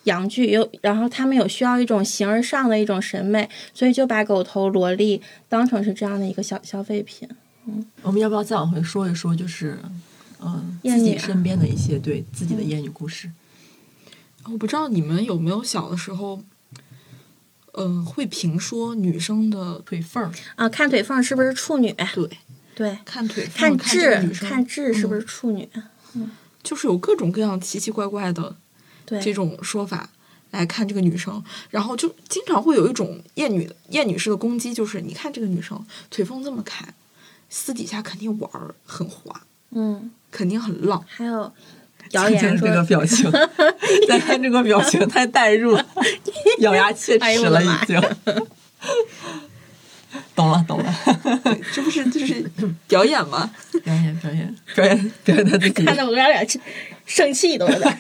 [0.04, 7.28] 阳具，有然后他们有需要一种形而上的一种审美，所以就把狗头萝莉当成是这样的一个小消费品。
[7.66, 9.34] 嗯，我们要不要再往回说一说？
[9.34, 9.78] 就是，
[10.40, 13.30] 嗯，自己身边的一些对自己的艳女故事。
[14.44, 16.42] 我不知道你们有没有小的时候，
[17.74, 21.92] 嗯，会评说女生的腿缝儿啊，看腿缝是不是处女？
[21.92, 22.28] 对
[22.74, 25.68] 对，看腿看痣，看痣是不是处女？
[26.14, 26.32] 嗯，
[26.64, 28.56] 就是有各种各样奇奇怪怪的
[29.06, 30.10] 这种说法
[30.50, 36.92] 来看这个女生，然后就经常会有一种艳女艳女士的攻击，就是你看这个女生腿缝这么开。
[37.54, 39.38] 私底下肯定玩儿很滑，
[39.72, 41.04] 嗯，肯定很浪。
[41.06, 41.52] 还有
[42.12, 43.30] 谣言这个表情，
[44.08, 45.86] 再看这个表情太代入了，
[46.60, 48.00] 咬牙切齿了已经。
[50.34, 50.94] 懂了懂了，
[51.74, 52.42] 这不是就是
[52.88, 53.50] 表演吗？
[53.84, 55.84] 表演表演表演表演他自己。
[55.84, 56.46] 看得我有点
[57.04, 57.98] 生气都有点。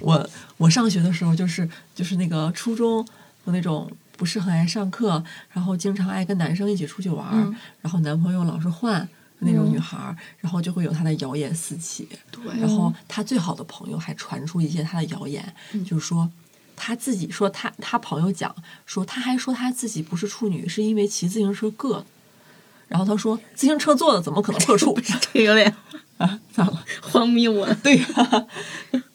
[0.00, 3.04] 我我上学的时候就是就是那个初中
[3.44, 3.90] 的那种。
[4.20, 12.06] 不是很爱上课，然后经常爱跟男生一起出去玩儿，然后男朋友老是换那种女孩儿，然后就会有她的谣言四起。
[12.30, 15.42] 对，然后她最好的朋友还传出一些她的谣言，
[15.86, 16.30] 就是说
[16.76, 18.54] 她自己说她她朋友讲
[18.84, 22.04] 说，她还说她自己不是处女，是因为骑自行车硌的。
[22.88, 24.94] 然后她说自行车坐的怎么可能破处？
[25.32, 25.74] 这有点
[26.18, 26.84] 啊，咋了？
[27.00, 27.74] 荒谬啊！
[27.82, 28.06] 对呀。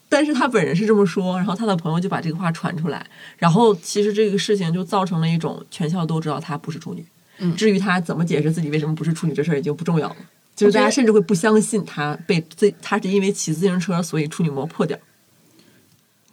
[0.08, 3.06] 但是他本人是这么说，然后他的朋友就把这个话传出来，
[3.38, 7.06] 然后其实这个事情就造成了一种全校都知道他不是处女。
[7.40, 10.16] 嗯，至于他怎么解释自己为什么不是处女这事儿已经不重要了，
[10.56, 14.98] 就是大家甚至会不相信他被自他是因为骑自行车所以处女膜破掉。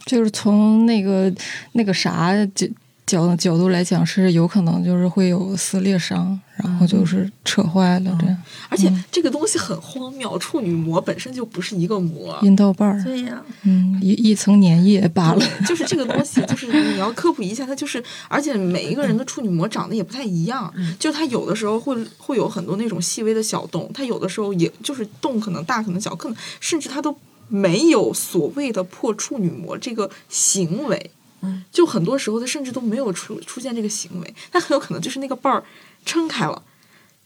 [0.05, 1.33] 就是从那个
[1.73, 2.69] 那个啥就
[3.05, 8.43] 角角度来讲，是有可能就是会有撕裂伤，然后就是扯坏了这样。
[8.69, 15.45] 而且这个东西很荒谬，处女膜本身就不是一个膜，阴道瓣儿，对呀、嗯，一一层粘液罢了。
[15.67, 27.15] 就是这个东西，就是你要科普一下，它就是，而且每一个人的处女膜长得也不太一样，就它有的时候会会有很多那种细微的小洞，它有的时候也就是洞可能大，可能小，可能甚至它都
[27.49, 31.11] 没有所谓的破处女膜这个行为。
[31.42, 35.62] 嗯，就很多时候他甚至都没有出出现这个行为，他很有可能就是那个瓣儿
[36.07, 36.62] 撑开了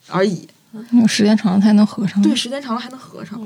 [0.08, 0.48] 而已。
[0.90, 2.20] 那时间长了才能合上。
[2.20, 3.40] 对，时间长了还能合上。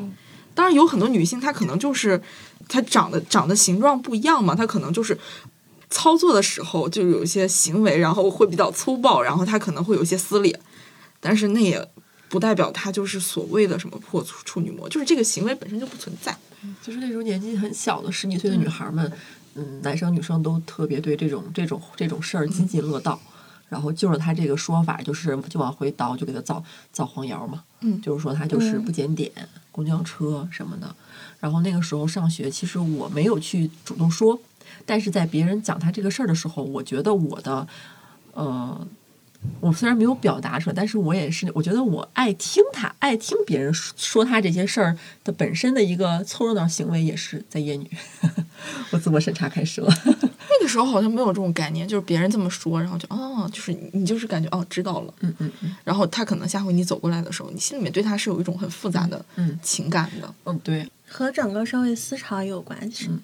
[0.52, 2.20] 当然，有很多女性她可能就是
[2.68, 5.16] 她长得长得形状不一样嘛，她可能就是
[5.90, 10.60] 操作的时候就有一些行为，然后会比较粗暴，然后她可能会有一些撕裂，
[11.20, 11.88] 但是那也
[12.28, 16.36] 不代表她就是所谓的什么破处处女膜，就是这个行为本身就不存在。
[16.82, 19.12] 就是那种年纪很小的十几岁的女孩们，嗯，
[19.82, 23.18] 男生女生都特别对这种这种这种事儿津津乐道，
[23.68, 29.30] 然后就是他这个说法，就是就往回倒，就给他造造黄谣嘛，嗯就是说他就是嗯不检点，
[29.72, 30.94] 公交车什么的。
[31.40, 34.38] 然后那个时候上学，其实我没有去主动说，
[34.84, 37.66] 但是在别人讲他这个事儿的时候，我觉得我的，
[38.34, 38.86] 呃。
[39.60, 47.90] 我虽然没有表达出来，但是我也是，我觉得我爱听他，爱听别人说说他这些事儿的本身的一个凑热闹行为，也是在厌女。
[48.92, 49.92] 我自我审查开始了。
[50.04, 60.34] 那个时候好像没有这种概念，就是别人这么说，然后就哦，就是你就是感觉哦知道了，嗯嗯嗯然后他可能下回你走过来的时候，你心里面对他是有一种很复杂的嗯情感的。
[60.44, 63.06] 嗯，对，和整个社会思潮也有关系。
[63.08, 63.20] 嗯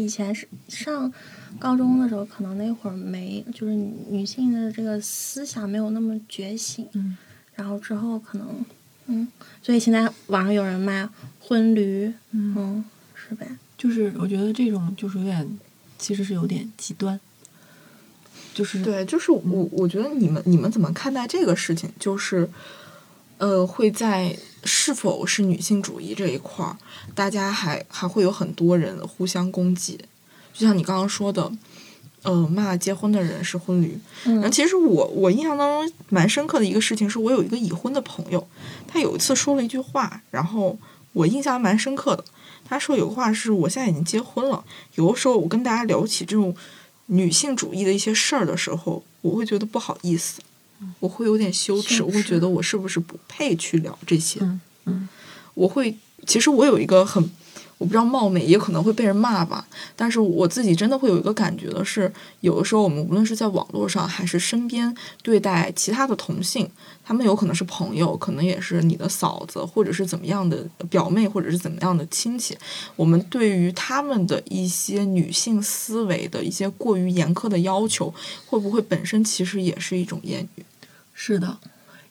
[0.00, 1.12] 以前是上
[1.58, 6.88] 高中的时候，可能那会儿没，就是女性的这个思想没有那么觉醒。
[6.94, 7.16] 嗯
[7.56, 8.64] 然后之后可能，
[9.06, 9.28] 嗯，
[9.60, 11.10] 所以现在网上有人骂
[11.40, 12.84] 婚驴，嗯，嗯，
[13.14, 13.46] 是呗？
[13.76, 15.58] 就是我觉得这种就是有点，
[15.98, 17.20] 其实是有点极端，
[18.54, 21.90] 就是对，就是我，我觉得你们你们怎么看待这个事情？
[21.98, 22.48] 就是，
[23.36, 24.34] 呃，会在
[24.64, 26.76] 是否是女性主义这一块儿，
[27.14, 29.98] 大家还还会有很多人互相攻击，
[30.52, 31.50] 就像你刚刚说的，
[32.22, 33.98] 呃，骂结婚的人是婚驴。
[34.24, 38.46] 嗯其实我我印象当中蛮深刻的一个事情，是我有一个已婚的朋友，
[38.86, 40.78] 他有一次说了一句话，然后
[41.12, 42.24] 我印象还蛮深刻的。
[42.68, 44.62] 他说有个话是我现在已经结婚了，
[44.94, 46.54] 有的时候我跟大家聊起这种
[47.06, 50.40] 女性主义的一些事儿的时候，我会觉得不好意思，
[50.98, 54.40] 我会有点羞耻，我会觉得我是不是不配去聊这些。
[54.40, 55.08] 嗯嗯
[55.54, 55.94] 我会，
[56.26, 57.22] 其实我有一个很，
[57.76, 66.70] 我不知道冒昧，也可能会被人骂吧，但是我自己真的会有一个感觉的是，有的时候我们无论是在网络上还是身边对待其他的同性，
[67.04, 72.56] 他们有可能是朋友，可能也是你的嫂子，或者是怎么样的表妹，或者是怎么样的亲戚，
[72.96, 78.14] 我们对于他们的一些女性思维的一些过于严苛的要求，
[78.46, 80.64] 会不会本身其实也是一种厌女？
[81.22, 81.58] 是的，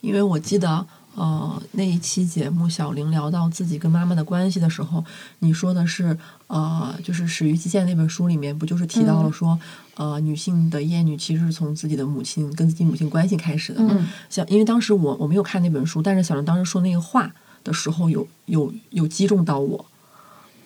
[0.01, 5.03] 因为我记得，呃，那一期节目小玲聊到自己跟妈妈的关系的时候，
[5.39, 9.59] 你说的是，呃，就是《始于极限》那本书里面不就是提到了说，
[9.95, 13.95] 呃，女性的厌女其实是从自己的母亲跟自己母亲关系开始的嘛。
[13.97, 19.83] 嗯像因为当时我我没有看那本书，但是小玲当时说那个话的时候有，有有击中到我。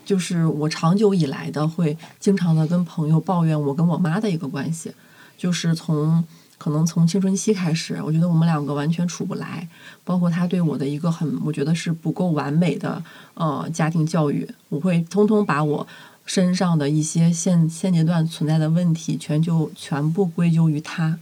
[0.03, 4.93] 就是我长久以来的会经常的跟朋友抱怨我跟我妈的一个关系，
[5.37, 6.21] 就是从
[6.63, 9.67] 可能从青春期开始，我觉得我们两个完全处不来，
[10.05, 15.85] 包括他对我的一个很我觉得是不够完美的呃家庭教育，我会通通把我
[16.25, 21.19] 身上的一些现现阶段存在的问题全就全部归咎于他。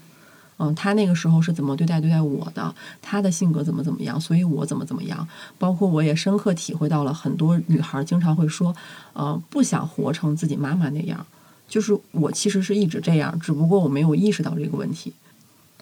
[0.60, 5.28] 嗯，他那个时候是怎么对待对待我的，他的性格怎么怎么样，所以我怎么怎么样。
[5.58, 8.76] 包括我也深刻体会到了，很多女孩经常会说，
[9.14, 11.26] 呃，不想活成自己妈妈那样。
[11.68, 15.12] 就是我其实是一直这样，只不过我没有意识到这个问题。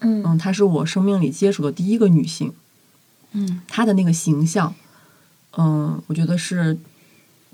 [0.00, 2.52] 嗯嗯，她是我生命里接触的第一个女性，
[3.32, 4.74] 嗯她的那个形象，
[5.56, 6.78] 嗯，我觉得是，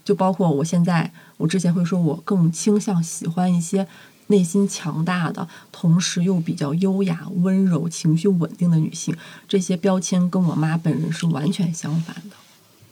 [0.04, 3.86] 就包括我现在，我之前会说我更倾向喜欢一些
[4.28, 9.16] 内心强大的，同时又比较优雅、温柔、情绪稳定的女性。
[9.48, 12.36] 这些标签跟我妈本人是完全相反的，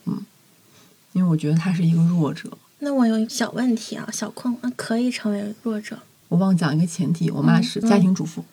[0.07, 0.25] 嗯，
[1.12, 2.51] 因为我觉得她是一个弱者。
[2.81, 5.99] 那我有一个小问题啊，小困惑，可以成为弱者？
[6.29, 8.45] 我忘讲一个前提，我妈是嗯家庭主妇，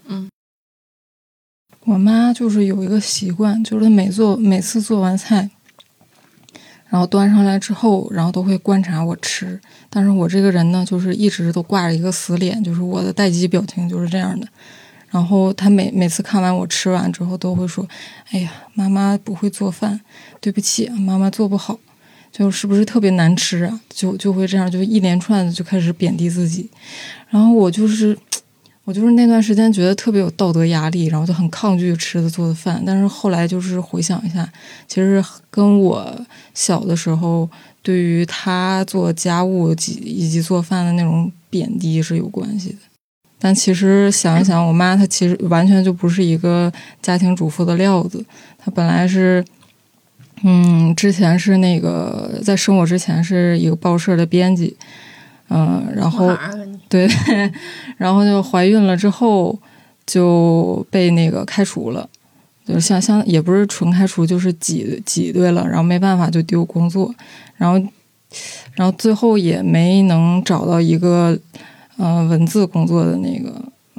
[1.85, 5.49] 我妈就是有一个习惯，就是她每做每次做完菜，
[6.87, 9.59] 然后端上来之后，然后都会观察我吃。
[9.89, 14.47] 但是我这个人呢，就是一直都挂着一个死脸，就是我的待机表情就是这样的。
[15.09, 17.85] 然后她每每次看完我吃完之后，都会说
[18.31, 19.99] ：“哎呀，妈妈不会做饭，
[20.39, 21.77] 对不起，妈妈做不好，
[22.31, 26.69] 就是不是特别难吃啊？”就就会这样，就一连串的就开始贬低自己。
[27.29, 28.17] 然后我就是
[28.83, 32.81] 我就是那段时间觉得特别有道德压力，然后就很抗拒吃的做的饭。
[32.85, 34.47] 但是后来就是回想一下，
[34.87, 37.49] 其实跟我小的时候
[37.81, 42.79] 对于他做家务及以及做饭的那种贬低是有关系的。
[43.39, 48.23] 但其实想一想，我妈她其实完全就不是一个家庭主妇的料子，
[48.57, 49.43] 她本来是。
[50.43, 54.75] 嗯，之前是那个在生我之前是一个报社的编辑，
[55.49, 56.35] 嗯，然后
[56.91, 57.07] 对，
[57.95, 59.57] 然后就怀孕了之后
[60.05, 62.09] 就被那个开除了，
[62.67, 67.15] 就是像像也不是纯开除，就是挤挤兑了，然后没办法就丢工作，
[67.55, 67.79] 然后
[68.75, 71.39] 然后最后也没能找到一个
[71.95, 73.53] 呃文字工作的那个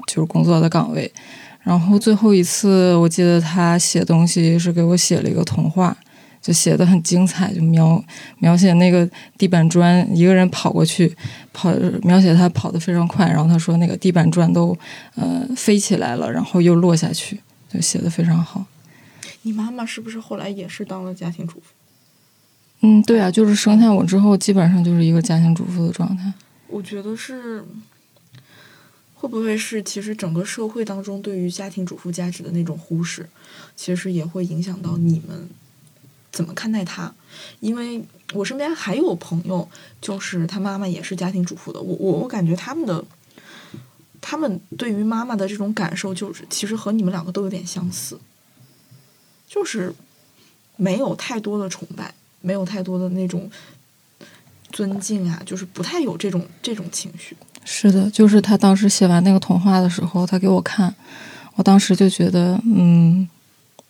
[0.06, 1.10] 就是工作的岗位，
[1.62, 5.96] 然后最后一次我记得他写东西是给我写了一个童话。
[6.42, 8.04] 就写的很精彩，就描
[8.40, 11.16] 描写那个地板砖，一个人跑过去，
[11.52, 14.76] 跑描写他跑得非常快，然后他说那个地板砖都
[15.14, 17.40] 呃飞起来了，然后又落下去，
[17.72, 18.66] 就写的非常好。
[19.42, 21.62] 你妈妈是不是后来也是当了家庭主妇？
[22.80, 26.32] 嗯，对啊，就是生下我之后，基本上就是一个家庭主妇的状态。
[26.66, 27.64] 我觉得是，
[29.14, 33.28] 会不会是其实整个社会当中对于家庭主妇价值的那种忽视，
[33.76, 35.48] 其实也会影响到你们。
[36.32, 37.12] 怎么看待他？
[37.60, 39.68] 因为我身边还有朋友，
[40.00, 41.80] 就是他妈妈也是家庭主妇的。
[41.80, 43.04] 我我我感觉他们的，
[44.20, 48.18] 他们对于妈妈的这种感受，就是其实和你们两个都有点相似，
[49.46, 49.94] 就是
[50.76, 53.50] 没有太多的崇拜，没有太多的那种
[54.70, 57.36] 尊敬啊，就是不太有这种这种情绪。
[57.64, 60.94] 是的，就是他当时写完那个童话的时候，他给我看，
[61.56, 63.28] 我当时就觉得，嗯，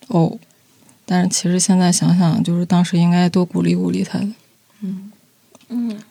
[0.08, 0.38] 哦。
[1.12, 4.26] 但是其实现在想想，就是当时应该多鼓励鼓励他的。
[4.80, 5.12] 嗯
[5.68, 6.02] 嗯，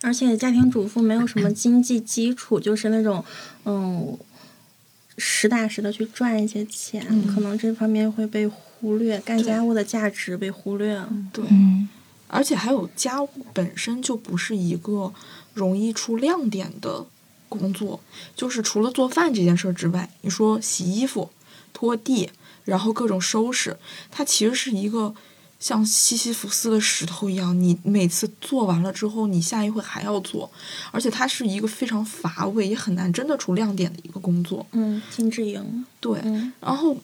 [0.00, 3.24] 而且家庭主妇没有什么经济基础， 就是那种
[3.64, 4.18] 嗯
[5.16, 11.08] 实打实的去赚一些钱，可能这方面会被忽略，干家务的价值被忽略了。
[11.32, 11.44] 对，
[12.26, 15.14] 而且还有家务本身就不是一个
[15.54, 17.06] 容易出亮点的
[17.48, 18.00] 工作，
[18.34, 21.30] 就是除了做饭这件事之外，你说洗衣服、
[21.72, 22.28] 拖地。
[22.64, 23.76] 然后各种收拾，
[24.10, 25.14] 它其实是一个
[25.58, 30.50] 像西西弗斯的石头一样，你每次做完了之后，你下一回还要做，
[30.90, 34.66] 而且它是一个非常乏味，也很难真的出亮点的一个工作。
[34.72, 35.84] 嗯，金智英。
[36.00, 36.20] 对，
[36.60, 36.96] 然后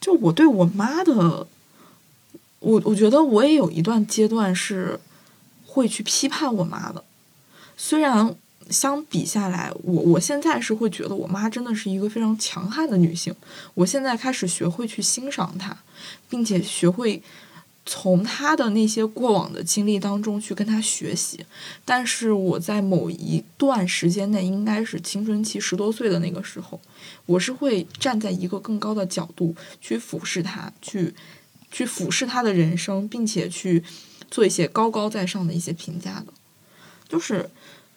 [0.00, 1.46] 就我对我妈的，
[2.60, 4.98] 我我觉得我也有一段阶段是
[5.64, 7.04] 会去批判我妈的，
[7.76, 8.36] 虽然。
[8.70, 13.34] 相比下来，我我现在是会觉得我妈真的是一个非常强悍的女性。
[13.74, 15.76] 我现在开始学会去欣赏她，
[16.28, 17.22] 并且学会
[17.86, 21.46] 从她的那些过往的经历当中去跟她学习。
[21.84, 26.78] 但是我在某一段时间内，应该是青春期十多岁的那个时候，
[27.24, 31.14] 我是会站在一个更高的角度去俯视她，去
[31.70, 33.82] 去俯视她的人生，并且去
[34.30, 36.26] 做一些高高在上的一些评价的，
[37.08, 37.48] 就是。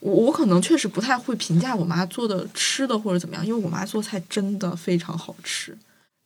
[0.01, 5.77] 我我可能确实不太会评价我妈做的吃的或者怎么样，因为我妈做菜真的非常好吃。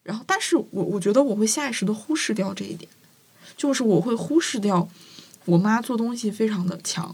[0.02, 2.90] 然后，但是我我觉得我会下意识的忽视掉这一点，
[3.58, 4.88] 就是我会忽视掉
[5.44, 7.14] 我妈做东西非常的强，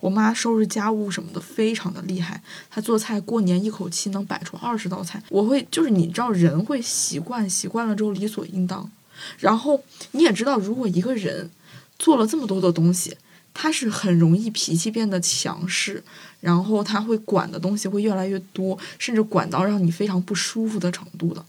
[0.00, 5.22] 我妈收拾家务什么的非常的厉害，她做菜过年一口气能摆出二十道菜。
[5.28, 8.90] 我会就是你知道人会习惯，习惯了之后理所应当。
[9.38, 11.50] 然后你也知道，如果一个人
[11.98, 13.14] 做了这么多的东西。
[13.52, 16.02] 他是很容易脾气变得强势，
[16.40, 21.44] 然后他会管的东西会越来越多，甚至管到让你非常不舒服的程度的。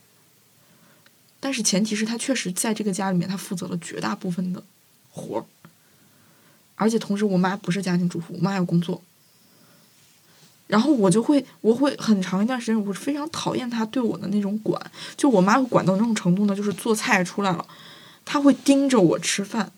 [1.39, 4.63] 但是前提是他确实在这个家里面，他负责了绝大部分的
[5.11, 5.45] 活儿。
[6.75, 9.01] 而且同时，我妈不是家庭主妇，我妈要工作。
[10.67, 14.81] 然后我就会，我会很长一段时间，我是非常讨厌他对我的那种管。
[15.17, 17.65] 就我妈会管到那种程度呢，就是做菜出来了，
[18.25, 19.71] 他会盯着我吃饭。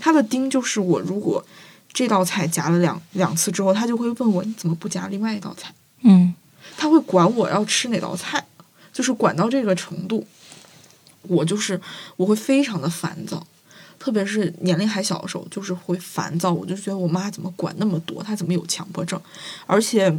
[0.00, 1.44] 他的盯就是我，如果
[1.92, 5.72] 这道菜夹了两两次之后，他就会问我你怎么不夹另外一道菜？
[6.02, 6.34] 嗯，
[6.76, 8.44] 他会管我要吃哪道菜，
[8.92, 10.26] 就是管到这个程度，
[11.22, 11.80] 我就是
[12.16, 13.46] 我会非常的烦躁，
[13.98, 16.52] 特别是年龄还小的时候，就是会烦躁。
[16.52, 18.22] 我就觉得我妈怎么管那么多？
[18.22, 19.20] 她怎么有强迫症？
[19.66, 20.12] 而且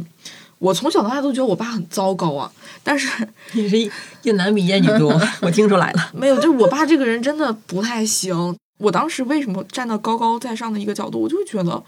[0.58, 2.50] 我从小到大都觉得我爸很糟糕啊。
[2.82, 3.78] 但是你是
[4.22, 6.10] 一男比一女多， 我听出来了。
[6.14, 8.56] 没有，就我爸这个人真的不太行。
[8.78, 11.82] 我当时为什么站到高高在上的一个角度，我就觉得，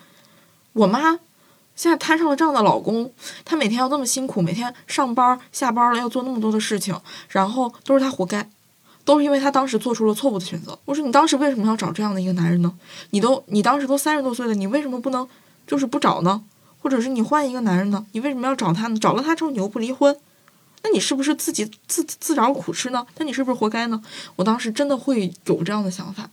[0.73, 1.19] 我妈
[1.77, 3.13] 现在摊上了这样的老公，
[3.45, 8.49] 她每天要那么辛苦，每天上班下班了要做那么多的事情，然后都是她活该，
[9.05, 10.79] 都是因为她当时做出了错误的选择。
[10.87, 12.73] 我说你当时为什么要找这样的一个男人呢？
[13.11, 15.29] 你都你当时都三十多岁了，你为什么不能
[15.67, 16.43] 就是不找呢？
[16.81, 18.07] 或者是你换一个男人呢？
[18.13, 18.99] 你为什么要找他呢？
[18.99, 20.17] 找了他之后你又不离婚，
[20.83, 23.07] 那你是不是自己自自找苦吃呢？
[23.19, 24.03] 那你是不是活该呢？
[24.37, 26.31] 我当时真的会有这样的想法。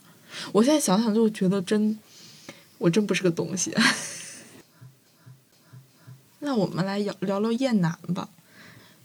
[0.51, 1.97] 我现在想想就觉得真，
[2.77, 3.73] 我真不是个东西。
[6.39, 8.29] 那我们来聊聊聊厌男吧。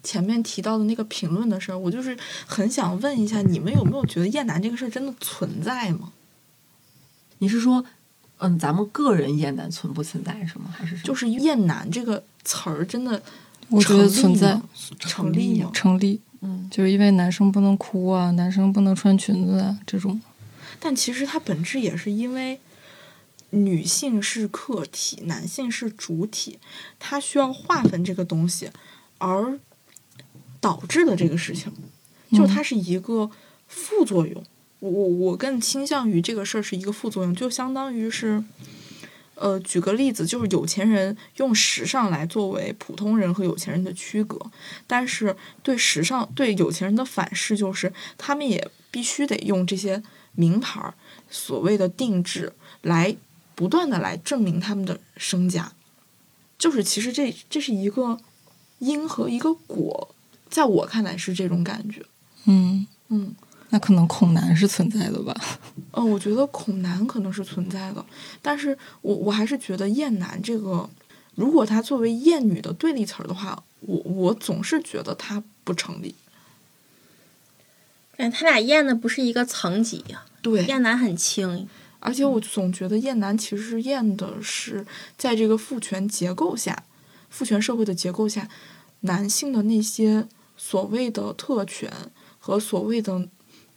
[0.03, 2.17] 前面提到的那个评论的事儿，我就是
[2.47, 6.13] 很想问一下，你们有没有觉得厌男这个事儿真的存在吗？
[7.39, 7.85] 你是说，
[8.39, 10.73] 嗯，咱们个人厌男存不存在是吗？
[10.73, 13.23] 还是什么就是厌男这个词儿真的
[13.69, 14.61] 我觉得存在
[14.99, 16.01] 成立吗成立吗？
[16.01, 20.21] 成立，嗯，就是因为男生不能哭啊，男生不能穿裙子啊，这种。
[20.81, 22.59] 但其实它本质也是因为
[23.51, 26.59] 女性是客体，男性是主体，
[26.99, 28.71] 它需要划分这个东西，
[29.19, 29.61] 而
[30.61, 31.73] 导致的这个事情，
[32.33, 33.31] 就它是一个
[33.69, 34.43] 副作用。
[34.81, 38.43] 我我我更倾向于这个事儿是一个副作用，就相当于是。
[39.37, 44.39] 呃，举个例子，就是有钱人用时尚来作为普通人和有钱人的区隔，
[44.87, 50.03] 但是对时尚对有钱人的反噬就是，他们也必须得用这些
[50.33, 50.95] 名牌儿
[51.31, 52.53] 所谓的定制
[52.83, 53.17] 来
[53.55, 55.73] 不断的来证明他们的身价，
[56.59, 58.19] 就是其实这这是一个
[58.79, 60.15] 因和一个果，
[60.49, 62.05] 在我看来是这种感觉，
[62.47, 63.35] 嗯，嗯。
[63.73, 65.33] 那可能恐男是存在的吧？
[65.93, 68.05] 嗯，我觉得恐男可能是存在的，
[68.43, 70.91] 但是我我还是觉得厌男这个，
[71.37, 76.13] 如果他作为厌女的对立词儿的话，我我总是觉得它不成立。
[78.29, 81.69] 他俩厌的不是一个层级呀、对，厌男很轻，
[82.01, 84.85] 而且我总觉得厌男其实是厌的是
[85.17, 86.83] 在这个父权结构下，
[87.29, 88.49] 父权社会的结构下，
[89.03, 91.93] 男性的那些所谓的特权
[92.41, 93.29] 和所谓的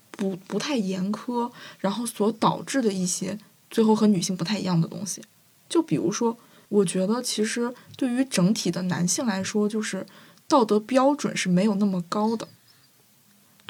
[0.09, 3.37] 不不太严苛，然后所导致的一些
[3.69, 5.21] 最后和女性不太一样的东西。
[5.69, 6.37] 就比如说，
[6.69, 10.05] 我觉得其实对于整体的男性来说，就是
[10.47, 12.47] 道德标准是没有那么高的，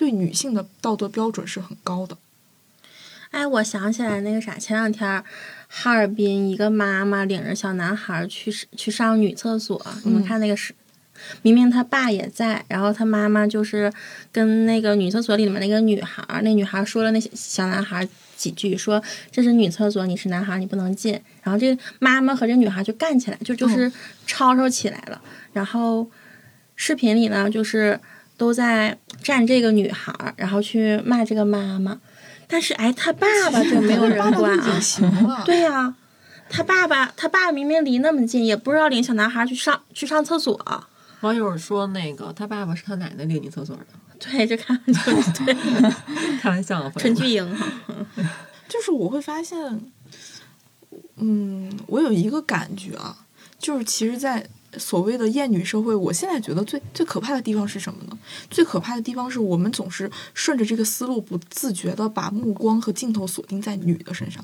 [0.03, 2.17] 对女性的道德标准是很高的。
[3.31, 5.23] 哎，我想起来那个啥，前两天
[5.69, 10.75] 哈尔滨一个妈妈领着小男孩去去上女厕所，你们嗯看那个是，
[11.41, 13.91] 明明他爸也在，然后他妈妈就是
[14.29, 19.01] 跟那个女厕所里面那个女孩，那女孩说了那些小男孩几句，说
[19.31, 21.13] 这是女厕所，你是男孩，你不能进。
[21.43, 23.89] 然后这妈妈和这女孩就干起来，就就是
[24.27, 25.21] 吵吵起来了。
[25.53, 26.11] 然后
[26.75, 27.99] 视频里呢，就是
[28.37, 31.99] 都在站这个女孩儿，然后去骂这个妈妈。
[32.47, 35.43] 但是哎，他爸爸这没有人 管啊。
[35.45, 35.95] 对呀、
[36.49, 40.59] 他爸爸他爸明明离那么近，也不知道领小男孩去上去上厕所。
[41.21, 43.85] 网友说那个他爸爸是他奶奶领进厕所的，
[44.19, 45.55] 对，这看就是 对
[46.39, 47.65] 开玩笑陈巨婴哈。
[48.67, 49.57] 就是我会发现，
[51.17, 53.15] 嗯，我有一个感觉啊，
[53.57, 54.45] 就是其实，在
[54.77, 58.17] 所谓的厌女社会，我现在觉得最最可怕的地方是什么呢？
[58.49, 64.43] 最可怕的地方是我们总是顺着这个思路，不自觉的把目光和镜头锁定在女的身上，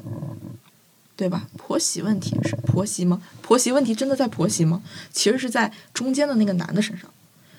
[1.15, 1.47] 对吧？
[1.57, 3.21] 婆媳问题是婆媳吗？
[3.41, 4.81] 婆媳问题真的在婆媳吗？
[5.11, 7.09] 其实是在中间的那个男的身上，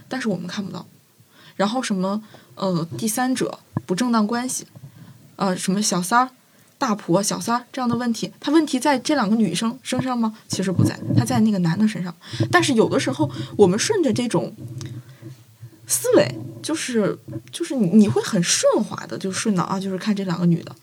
[0.09, 0.87] 但是我们看不到。
[1.57, 2.23] 然后什么
[2.55, 4.67] 呃第三者不正当关系，
[5.37, 6.31] 呃什么小三儿、
[6.81, 10.35] 大婆、小三儿这样的问题，他问题在这两个女生身上吗？
[10.49, 12.13] 其实不在，他在那个男的身上。
[12.51, 14.57] 但是有的时候我们顺着这种
[15.87, 17.19] 思维，就是
[17.53, 20.75] 就是你你会很顺滑的就顺到啊，就是看这两个女的。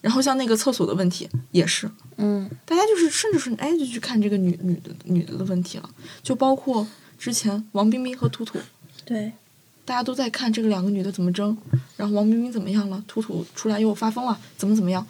[0.00, 5.90] 然后像那个厕所的问题也是，嗯大家就是顺着顺着，哎，就去看这个女女的女的的问题了。
[6.22, 6.86] 就包括
[7.18, 8.60] 之前王冰冰和图图，
[9.04, 9.32] 对，
[9.88, 11.56] 大家都在看这个两个女的怎么争，
[11.96, 15.06] 然后王冰冰怎么样了，图图出来又发疯了，怎么怎么样？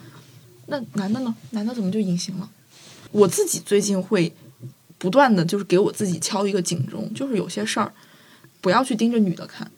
[0.67, 1.35] 那男的呢？
[1.49, 2.49] 男的怎么就隐形了？
[3.11, 4.31] 我自己最近会
[4.97, 7.91] 不断的就是给我自己敲一个警钟，就是有些事儿
[8.61, 9.69] 不要去盯着女的看，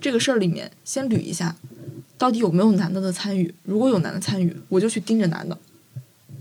[0.00, 1.54] 这个事儿里面先捋一下，
[2.16, 3.54] 到底有没有男的的参与？
[3.64, 5.58] 如果有男的参与，我就去盯着男的，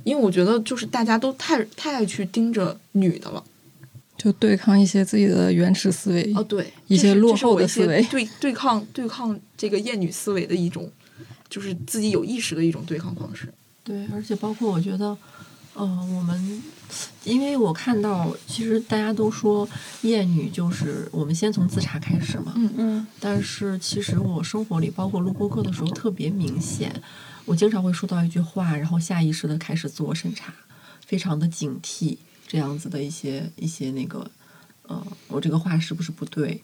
[0.05, 3.43] 因为我觉得就是大家都太太爱去盯着女的了。
[4.17, 6.33] 就对抗一些自己的原始思维。
[6.35, 10.91] 哦，对，一些落后的思维对对抗对抗这个厌女思维的一种，
[11.47, 13.47] 就是自己有意识的一种对抗方式。
[13.83, 15.17] 对，而且包括我觉得，
[15.75, 16.63] 嗯、我们
[17.23, 19.67] 因为我看到，其实大家都说
[20.01, 27.01] 厌女就是我们先从自查开始嘛，嗯嗯但是其实我生活里，包括录播课的时候特别明显，
[27.45, 30.53] 我经常会说到一句话，然后下意识的开始自我审查，
[31.05, 32.17] 非常的警惕
[32.47, 34.31] 这样子的一些一些那个，
[34.83, 36.63] 呃，我这个话是不是不对？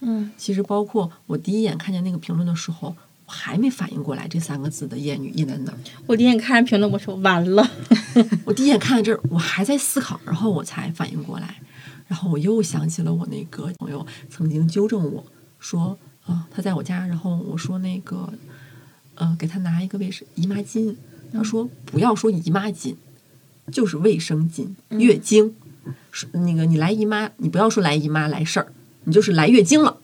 [0.00, 2.96] 嗯其实包括我第一眼看见那个评论的时候，
[3.26, 5.78] 我还没反应过来这三个字的厌女厌男哪儿。
[6.06, 7.70] 我第一眼看见评论，我说完了。
[8.44, 11.60] 我第一眼看到这儿，我还在思考，然后我才反应过来。
[12.06, 15.24] 然后我又想起了我那个朋友曾经纠正我
[15.58, 18.30] 说啊，他在我家，然后我说那个
[19.14, 20.94] 呃，给他拿一个卫生姨妈巾，
[21.32, 22.94] 他说不要说姨妈巾，
[23.72, 25.54] 就是卫生巾，月经。
[26.10, 28.68] 说那个你来姨妈，你不要说来姨妈来事儿，
[29.04, 29.96] 你就是来月经了，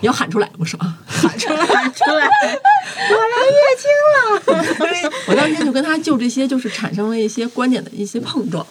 [0.00, 0.50] 你要喊出来。
[0.58, 2.26] 我说啊，喊出来，喊出来，
[3.10, 5.10] 我来月经了。
[5.28, 8.66] 我当天就跟他就这些就是产生了一些观点的一些碰撞。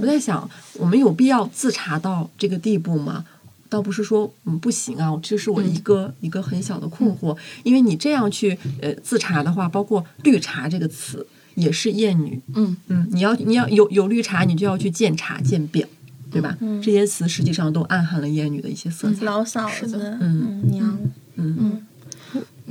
[0.00, 3.24] 我在想，我们有必要自查到这个地步吗？
[3.68, 7.36] 倒不是说嗯不行啊，这是我一个、一个很小的困惑。
[7.64, 11.26] 因为你这样去呃自查的话，包括“绿茶”这个词
[11.60, 12.40] 也是厌女。
[12.54, 15.86] 嗯嗯，你要你要有有绿茶，你就要去见茶见表，
[16.30, 16.56] 对吧？
[16.82, 19.24] 这些词实际上都暗含了厌女的一些色彩。
[19.24, 20.98] 老嫂子，嗯嗯，娘，
[21.36, 21.86] 嗯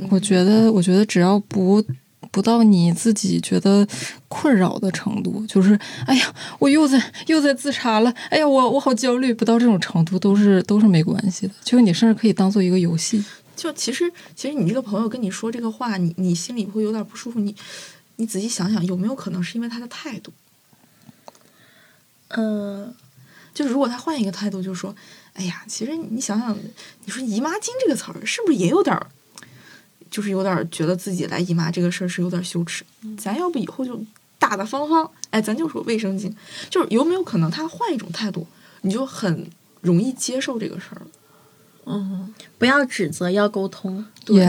[0.10, 1.84] 我觉得，我觉得只要不
[2.32, 3.88] 不到你自己觉得
[4.28, 11.54] 困扰的程度，就是哎呀，我又在又在自查了，哎呀，我我好焦虑，不到这种程度都是都是没关系的。
[11.64, 13.24] 就是你甚至可以当做一个游戏。
[13.56, 14.04] 就其实
[14.36, 17.40] 其实你这个朋友跟你说这个话，你你心里会有点不舒服。
[17.40, 17.56] 你
[18.18, 20.32] 你仔细想想，有没有可能是因为他的态度？
[22.30, 22.94] 嗯，
[23.54, 24.94] 就是如果他换一个态度，就是说，
[25.34, 26.58] 哎呀，其实你想想，
[27.06, 29.08] 你说姨妈巾这个词儿，是不是也有点儿，
[30.12, 32.84] 就是有点儿觉得自己来姨妈这个事儿是有点儿羞耻？
[33.18, 34.04] 咱要不以后就
[34.38, 36.34] 大大方方，哎，咱就说卫生巾，
[36.70, 38.46] 就是有没有可能他换一种态度，
[38.82, 39.50] 你就很
[39.82, 41.08] 容易接受这个事儿了？
[41.88, 44.06] 嗯，不要指责，要沟通。
[44.26, 44.46] 对。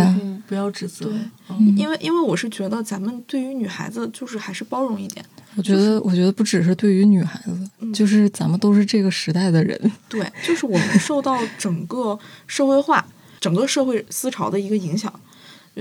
[0.48, 1.06] 不要指责。
[1.06, 1.14] 对。
[1.50, 1.76] 嗯。
[1.76, 5.24] 因为因为我是觉得咱们对于女孩子就是还是包容一点，
[5.56, 9.78] 我觉得，我觉得不只是对于女孩子，就是咱们都是这个时代的人。
[10.08, 13.06] 对，就是我们受到整个社会化、
[13.40, 15.12] 整个社会思潮的一个影响，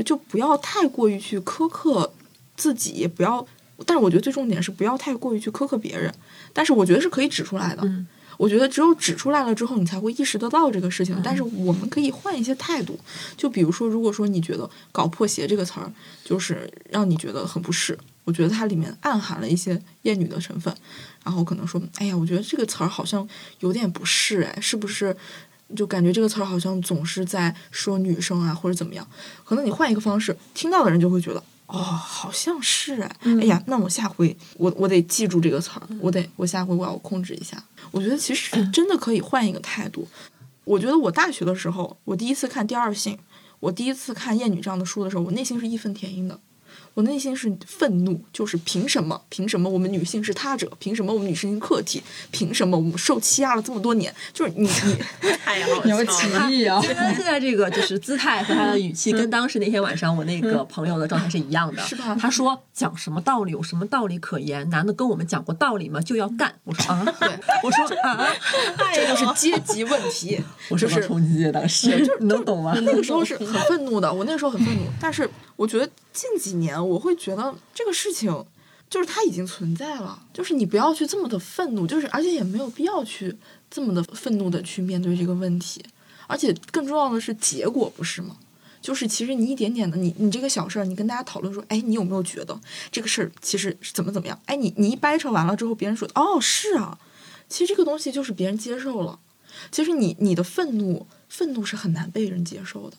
[0.06, 2.14] 就不要太过于去苛刻
[2.56, 3.46] 自己，也不要。
[3.86, 6.14] 但是我觉得最重点是不要太过于去苛刻别人，
[6.52, 7.84] 但是我觉得是可以指出来的。
[7.86, 8.08] 嗯
[8.38, 11.20] 我觉得只有指出来了之后，你才会意识得到这个事情。
[11.24, 13.00] 但是我们可以换一些态度，
[13.36, 15.92] 就比如说，如果说你觉得“搞破鞋”这个词儿
[16.24, 20.74] 就是让你觉得很不适，我觉得它里面暗含了一些厌女的成分，
[21.24, 23.28] 然后可能说，哎呀，我觉得这个词儿好像
[23.60, 25.16] 有点不适，哎，是不是？
[25.76, 29.06] 就感觉这个词儿好像总是在说女生啊，或者怎么样？
[29.44, 37.62] 可能你换一个方式，听到的人就会觉得，哦，好像是哎，哎呀，那我下回我我得记住这个词儿，我得我下回我要控制一下。
[37.92, 40.08] 我觉得其实真的可以换一个态度。
[40.64, 43.16] 我觉得我大学的时候，我第一次看《第二性》，
[43.60, 46.40] 我第一次看《厌女》这样的书的时候，我内心是义愤填膺的。
[46.98, 49.22] 我内心是愤怒，就是凭什么？
[49.30, 50.68] 凭什么我们女性是他者？
[50.80, 52.02] 凭什么我们女性是客体？
[52.32, 54.12] 凭什么我们受欺压了这么多年？
[54.34, 54.68] 就是你
[55.22, 56.82] 你 太好你要起义啊！
[56.82, 61.84] 现在现在这个就是姿态和他的语气，跟当时那天晚上我那个朋友的状态是一样的。
[61.84, 64.68] 是吧他说讲什么道理，有什么道理可言？
[64.72, 66.02] 男的跟我们讲过道理吗？
[66.02, 66.52] 就要干。
[66.64, 67.30] 我说啊，对，
[67.62, 68.28] 我说啊，
[68.96, 70.42] 这就是阶级问题。
[70.70, 72.76] 我是冲击，当时你能懂吗？
[72.82, 74.82] 那个时候是很愤怒的，我那个时候很愤怒。
[75.00, 78.46] 但是我觉得近几年我会觉得这个事情，
[78.90, 83.36] 就是它已经存在了，就是你不要去这么的愤怒，就是而且也没有必要去
[83.70, 85.84] 这么的愤怒的去面对这个问题。
[86.28, 88.38] 而且更重要的是结果，不是吗？
[88.82, 92.58] 就是其实你一点点的，你你这个小事儿，你跟大家讨论说，哎，你有没有觉得
[92.92, 94.40] 这个事儿其实是怎么怎么样？
[94.46, 97.00] 哎，你你一掰扯完了之后，别人说，哦，是啊，
[97.50, 99.20] 其实这个东西就是别人接受了。
[99.72, 102.98] 其实你你的愤怒，愤怒是很难被人接受的。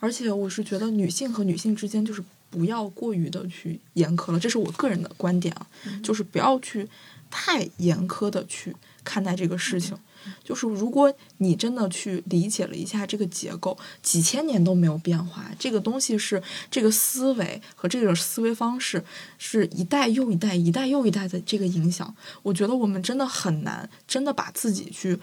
[0.00, 5.66] 而且我是觉得女性和女性之间就是不要过于的去严苛了，这是我个人的观点啊，
[6.02, 6.88] 就是不要去
[7.30, 8.74] 太严苛的去
[9.04, 9.96] 看待这个事情。
[10.44, 19.02] 就是如果你真的去理解了一下这个结构，几千年都没有变化，这个东西是这个思维和这个思维方式
[19.38, 22.14] 是一代又一代、一代又一代的这个影响。
[22.42, 25.18] 我觉得我们真的很难真的把自己去。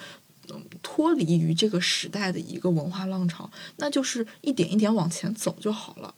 [0.54, 6.14] 嗯，脱离于这个时代的一个文化浪潮，那就是一点一点往前走就好了。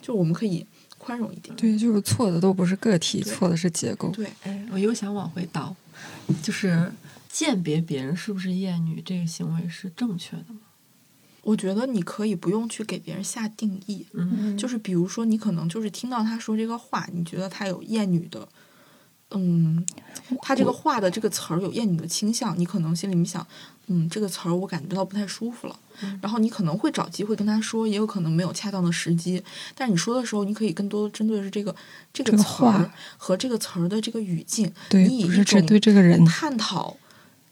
[0.00, 0.64] 就我们可以
[0.96, 1.54] 宽容一点。
[1.56, 4.10] 对，就是错的都不是个体，错的是结构。
[4.10, 5.74] 对，哎，我又想往回倒，
[6.42, 6.92] 就是
[7.28, 10.60] 鉴别别人是不是厌女这个行为是正确的吗？
[11.42, 18.46] 我觉得你可以不用去给别人下定义，嗯就是比如说你可能就是听到他说这个话，你觉得他有厌女的，
[19.30, 19.84] 嗯，
[20.40, 23.46] 他这个话的这个词儿有厌女的倾向，你可能心里面想，
[23.88, 25.78] 嗯，这个词儿我感觉到不太舒服了，
[26.22, 29.42] 然后你可能会找机会跟他说，也有可能没有恰当的时机，
[29.74, 31.76] 但是你说的时候，你可以更多的针对的是这个
[32.10, 36.96] 这个词儿话和这个词儿的这个语境，你以一不是只种对这个人探讨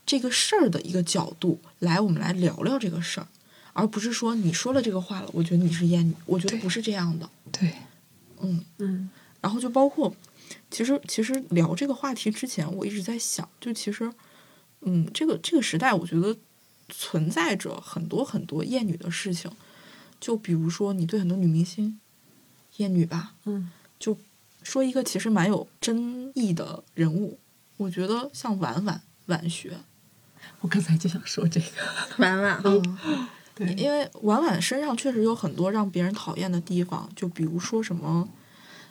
[0.07, 3.27] 这个事儿的一个角度来，我们来聊聊这个事儿，
[3.75, 7.75] 而不是说你说了这个话了，我觉得你是厌女，我觉得不是这样的，对，
[8.41, 8.65] 嗯。
[8.79, 9.11] 嗯。
[9.43, 10.13] 然后就包括，
[10.71, 14.13] 其实其实聊这个话题之前，我一直在想，就其实，
[14.83, 16.37] 嗯，这个这个时代，我觉得
[16.89, 19.51] 存在着很多很多厌女的事情，
[20.21, 21.99] 就比如说你对很多女明星
[22.77, 24.17] 厌女吧，嗯，就
[24.63, 27.39] 说一个其实蛮有争议的人物，
[27.77, 29.79] 我觉得像婉婉婉学，
[30.61, 31.67] 我刚才就想说这个，
[32.19, 32.99] 婉婉， 嗯，
[33.55, 38.29] 对，因为婉婉身上确实有很多让别人讨厌的地方，就比如说什么，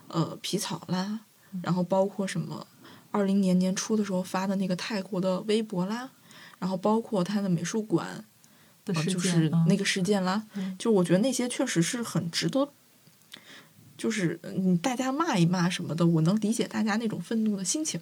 [0.08, 1.22] 呃，皮草啦，
[1.64, 2.66] 然后包括什么，
[3.12, 6.10] 二零年年初的时候发的那个泰国的微博啦，
[6.60, 8.26] 然后包括他的美术馆，
[8.86, 12.70] 呃的事件就是嗯那个事件啦，嗯就我觉得那些确实是很值得，
[13.98, 18.00] 就是嗯，大家骂一骂什么的，我能理解大家那种愤怒的心情。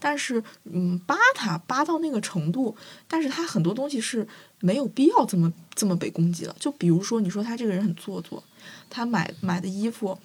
[0.00, 2.76] 但是，嗯，扒他扒到那个程度，
[3.06, 4.26] 但是他很多东西是
[4.58, 6.56] 没有必要这么这么被攻击了。
[6.58, 8.42] 就比如说，你说他这个人很做作，
[8.90, 10.18] 他买买的衣服，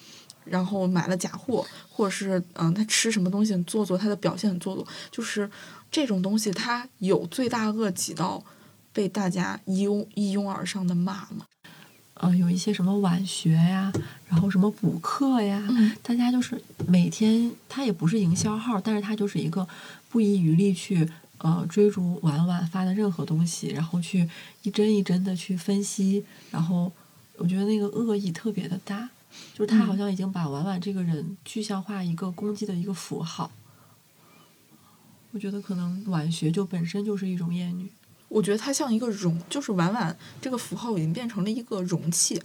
[0.45, 5.49] 然后买了假货，或者是嗯，他吃什么东西很做作，他的表现很做作，就是
[5.91, 8.43] 这种东西，他有罪大恶极到
[8.91, 11.45] 被大家一拥一拥而上的骂吗？
[12.15, 13.91] 呃，有一些什么晚学呀，
[14.29, 19.67] 然后什么补课呀，嗯大家就是每天，他也不是营销号，但是他就是一个
[20.09, 24.29] 不遗余力去呃追逐婉婉发的任何东西，然后去
[24.61, 26.89] 一帧一帧的去分析，然后
[27.37, 29.09] 我觉得那个恶意特别的大，
[29.53, 33.51] 就是他好像已经把婉婉这个人具象化一个攻击的一个符号。
[35.31, 37.91] 我觉得可能晚学就本身就是一种厌女，
[38.29, 42.41] 我觉得它像一个容，就是婉婉这个符号已经变成了一个容器，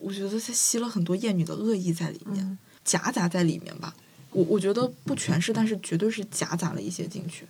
[0.00, 3.94] 我觉得它吸了很多厌女的恶意在里面，嗯夹杂在里面吧。
[4.30, 7.46] 我我觉得不全是，但是绝对是夹杂了一些进去。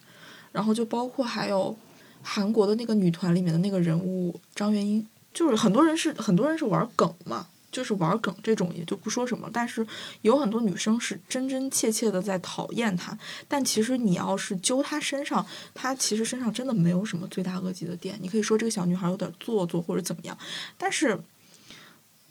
[0.50, 1.74] 然后就包括还有
[2.22, 9.84] 韩国的那个女团里面的那个人物张元英，就是很多人是很多人是玩梗嘛，就是玩梗这种也就不说什么，但是
[10.20, 13.18] 有很多女生是真真切切的在讨厌她，
[13.48, 20.36] 但其实你要是揪她身上，她其实身上真的没有什么罪大恶极的点，你可以说这个小女孩有点做作或者怎么样，
[20.76, 21.18] 但是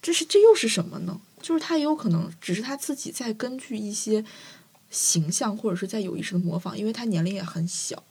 [0.01, 1.19] 这是这又是什么呢？
[1.41, 4.23] 就是她也有可能只是她自己在根据一些
[4.91, 8.03] 形象或者是在有意识的模仿，因为她年龄也很小。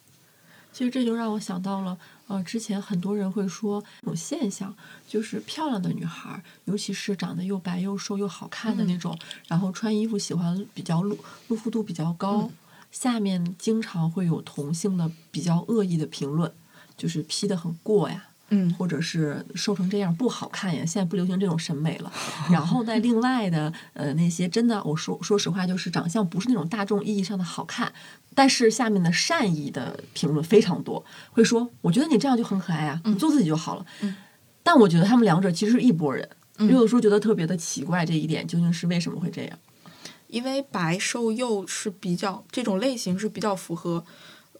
[0.72, 1.98] 其实这就让我想到了，
[2.30, 4.72] 呃，之前很多人会说一种现象，
[5.08, 9.18] 就是漂亮的女孩儿，尤其是长得又白又瘦又好看的那种，
[9.48, 11.18] 然后穿衣服喜欢比较露
[11.48, 12.50] 露肤度比较高，嗯
[12.92, 16.52] 下面经常会有同性的比较恶意的评论，
[16.96, 18.28] 就是 P 的很过呀。
[18.50, 22.12] 嗯或者是瘦成这样不好看呀，现在不流行这种审美了。
[22.50, 27.92] 然后在另外的呃那些真的，我说说实话，就是长相不是那种大众意义上的好看，
[28.34, 33.86] 但是下面的善意的评论非常多，会说我觉得你这样就很可爱啊，你做自己就好了。
[34.02, 34.14] 嗯
[34.62, 36.28] 但我觉得他们两者其实是一拨人，
[36.58, 39.58] 嗯有的时候觉得特别的奇怪，这一点究竟是为什么会这样？
[40.26, 44.04] 因为白瘦幼是比较这种类型是比较符合，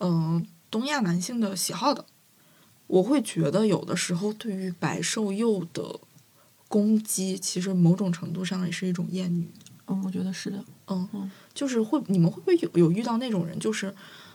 [0.00, 2.04] 嗯、东亚男性的喜好的。
[2.90, 6.00] 我会觉得有的时候对于白瘦幼的
[6.66, 9.48] 攻击，其实某种程度上也是一种厌女。
[9.86, 10.64] 嗯，我觉得是的。
[10.88, 13.94] 嗯嗯，就是会你们会不会有有遇到那种人，就是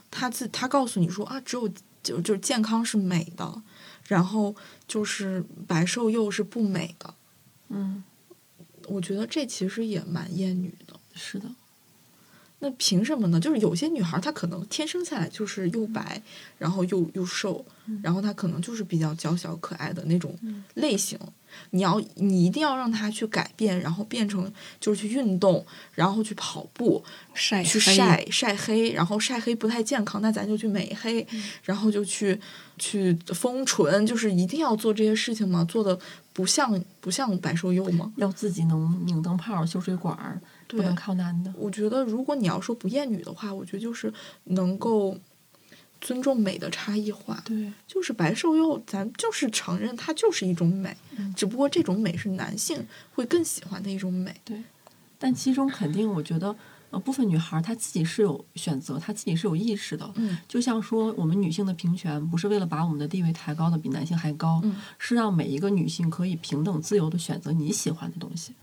[0.10, 1.68] 他自他告诉你说啊，只有
[2.02, 3.62] 就就是健康是美的，
[4.08, 4.56] 然后
[4.88, 7.14] 就是白瘦幼是不美的。
[7.70, 8.04] 嗯，
[8.88, 10.98] 我觉得这其实也蛮厌女的。
[11.14, 11.50] 是的。
[12.60, 13.40] 那凭什么呢？
[13.40, 16.22] 就是有些女孩她可能天生下来就是又白，
[16.58, 17.64] 然后又又瘦，
[18.02, 20.38] 然后她可能就是比较娇小可爱的那种
[20.76, 21.20] 类型。
[21.70, 27.04] 你要你一定要让她去改变，然后变成就是去运动，然后去跑步，
[27.34, 31.26] 去晒去晒晒黑，然后晒黑不太健康，那咱就去美黑，
[31.64, 32.38] 然后就去
[32.78, 35.64] 去丰唇，就是一定要做这些事情吗？
[35.66, 35.98] 做的
[36.34, 38.12] 不像不像白瘦幼吗？
[38.18, 41.54] 要自己能拧灯泡、修水管儿，不对能靠男的。
[41.58, 44.14] 我觉得，如果你要说不厌女的话，我觉得就是
[44.46, 45.18] 能够
[46.02, 47.42] 尊重美的差异化。
[47.46, 54.36] 对，就是白瘦幼，咱就是承认它就是一种美，嗯只不过这种美是男性会更喜欢的一种美。
[54.44, 54.64] 对
[55.18, 56.56] 但其中肯定，我觉得，
[56.92, 60.12] 呃，部分女孩儿她自己是有选择，她自己是有意识的。
[60.16, 68.54] 嗯就像说，我们女性的平权不是为了把我们的地位抬高的比男性还高，嗯是让每一个女性可以平等自由的选择你喜欢的东西。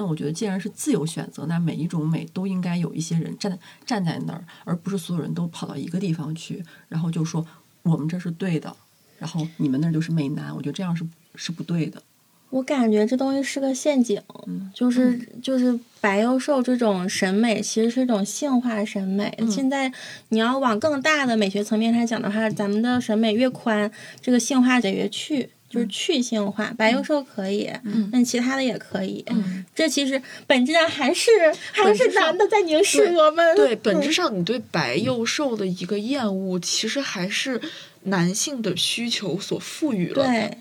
[0.00, 7.46] 那我觉得，既然是自由选择，那每一种美都应该有一些人站站在那儿，而不是所有人都跑到一个地方去，然后就说
[7.82, 8.74] 我们这是对的，
[9.18, 10.56] 然后你们那儿就是美男。
[10.56, 12.02] 我觉得这样是是不对的。
[12.48, 19.34] 我感觉这东西是个陷阱，嗯就是就是白幼瘦这种审美，其实是一种性化审美。
[19.38, 19.92] 嗯现在
[20.30, 23.92] 你要往更大的美学层面上讲的话，咱们的审美越宽，
[24.22, 26.74] 这个性化得越去，就是去性化。
[26.76, 29.24] 白幼瘦可以，嗯那其他的也可以。
[29.28, 31.30] 嗯，这其实本质上还是
[31.72, 33.56] 还是男的在凝视我们。
[33.56, 37.58] 对，本质上你对白幼瘦的一个厌恶，其实还是
[38.02, 40.24] 男性的需求所赋予了的。
[40.24, 40.58] 对，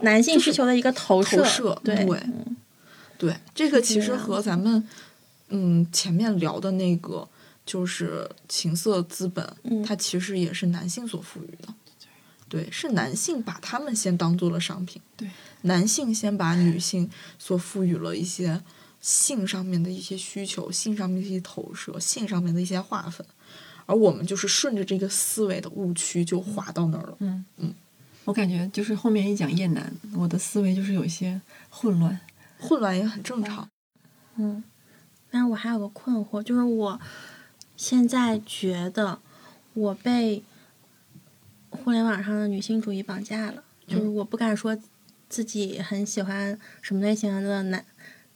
[0.00, 2.20] 男性需求的一个投射，投射对对
[3.16, 4.86] 对，这个其实和咱们
[5.48, 7.26] 嗯前面聊的那个
[7.64, 11.74] 就是情色资本，嗯它其实也是男性所赋予的。
[12.48, 15.28] 对，是男性把他们先当做了商品，对，
[15.62, 18.62] 男性先把女性所赋予了一些
[19.00, 23.26] 性上面的一些需求、性上面的一些投射、性上面的一些划分，
[23.86, 27.16] 而我们就是顺着这个思维的误区就滑到那儿了。
[27.20, 27.74] 嗯嗯，
[28.24, 31.40] 我感觉就是后面一讲厌男，我的思维就是有一些
[31.70, 32.18] 混乱。
[32.58, 33.68] 混乱也很正常。
[34.36, 34.64] 嗯，
[35.30, 37.00] 但是我还有个困惑，就是我
[37.76, 39.20] 现在觉得
[39.74, 40.42] 我被
[41.70, 44.78] 互联网上的女性主义绑架了，就是我不敢说
[45.28, 47.84] 自己很喜欢什么类型的男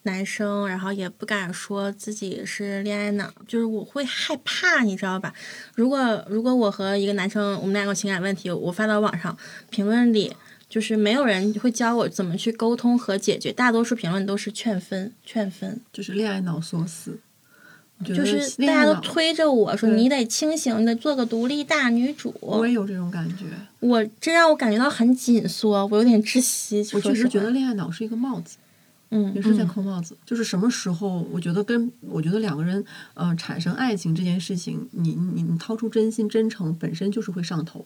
[0.03, 5.33] 男生，然后也不敢说自己是恋爱脑，就是我会害怕，你知道吧？
[5.74, 9.37] 如果如果我和一个男生我们俩有情感问题，我发到网上
[9.70, 10.35] 评论里。
[10.68, 15.78] 就是没有人会教我怎么去沟通和解决，大多数评论都是劝分，劝分。
[15.93, 17.20] 就是恋爱脑锁死。
[18.05, 22.34] 就是大家都推着我说你得清醒，你得做个独立大女主。
[22.40, 23.44] 我也有这种感觉。
[23.80, 26.86] 我这让我感觉到很紧缩，我有点窒息。
[26.94, 28.57] 我确实觉得恋爱脑是一个帽子，
[29.11, 30.16] 嗯也是在扣帽子。
[30.24, 32.84] 就是什么时候，我觉得跟我觉得两个人
[33.14, 37.84] 呃产生爱情这件事情，你你你掏出真心真诚，本身就是会上头。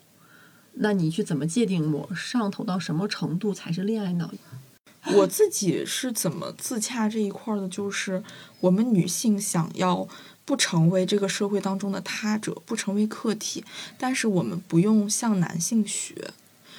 [0.74, 4.30] 那你去怎么界定我上头到什么程度才是恋爱脑？
[5.14, 7.68] 我自己是怎么自洽这一块的？
[7.68, 8.22] 就是
[8.60, 10.08] 我们女性想要
[10.44, 13.64] 不成为这个社会当中的他者，不成为客体，
[13.98, 16.30] 但是我们不用向男性学，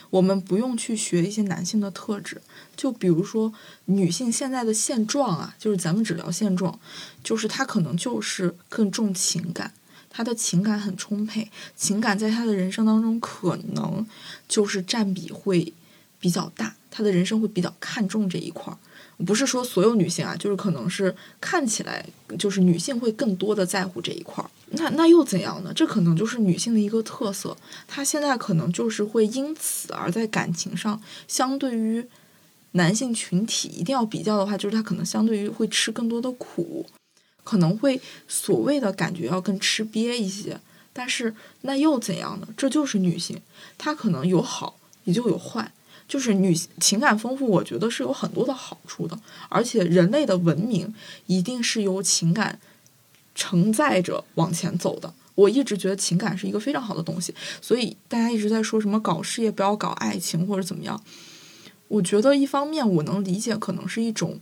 [0.10, 2.42] 我们不用去学一些男性的特质。
[2.76, 3.54] 就比如说
[3.86, 6.80] 女性现在的现状啊，就是咱们只聊现状，
[7.24, 9.74] 就是她可能就是更重情感。
[10.10, 14.08] 她的情感很充沛，情感在她的人生当中可能
[14.48, 15.74] 就是占比会
[16.20, 18.78] 比较大，她的人生会比较看重这一块儿。
[19.24, 22.04] 不是说所有女性啊，就是可能是看起来
[22.40, 24.50] 就是女性会更多的在乎这一块儿。
[24.72, 25.72] 那那又怎样呢？
[25.76, 27.56] 这可能就是女性的一个特色。
[27.88, 32.04] 她现在可能就是会因此而在感情上，相对于
[32.72, 36.86] 男性群体一定要比较的话，就是她可能相对于会吃更多的苦，
[37.44, 40.60] 可能会所谓的感觉要更吃瘪一些。
[40.94, 42.48] 但是那又怎样呢？
[42.58, 43.40] 这就是女性，
[43.78, 45.72] 她可能有好也就有坏。
[46.08, 50.94] 就是女情感丰富，我觉得是有很多的好处的，而且人类的文明
[51.26, 52.60] 一定是由情感
[53.36, 55.14] 承载着往前走的。
[55.36, 61.00] 我一直觉得情感是一个非常好的东西，所以大家一直在说什么搞事业不要搞爱情或者怎么样。
[61.90, 64.40] 我觉得一方面我能理解，可能是一种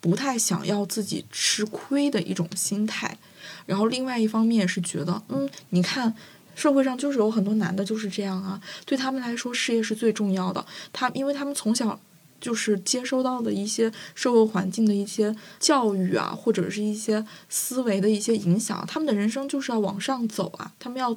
[0.00, 3.16] 不太想要自己吃亏的一种心态，
[3.64, 6.14] 然后另外一方面是觉得，嗯，你看
[6.54, 11.98] 社会上就是有很多男的就是这样啊，对他们来说事业是最重要的，他因为他们从小。
[12.40, 21.16] 就是接收到的一些社会环境的一些教育啊，或者是一些思维的一些影响，他们的人生就是要往上走啊，他们要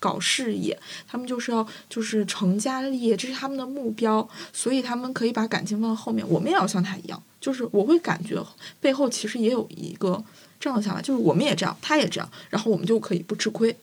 [0.00, 0.76] 搞事业，
[1.06, 6.28] 他们就是要就是成家立业，这是他们的目标，所以他们可以把感情放到后面。
[6.28, 8.42] 我们也要像他一样，就是我会感觉
[8.80, 10.24] 背后其实也有一个
[10.58, 13.76] 这样的想法，就是我们也这样，他也这样，然后我们就可以不吃亏。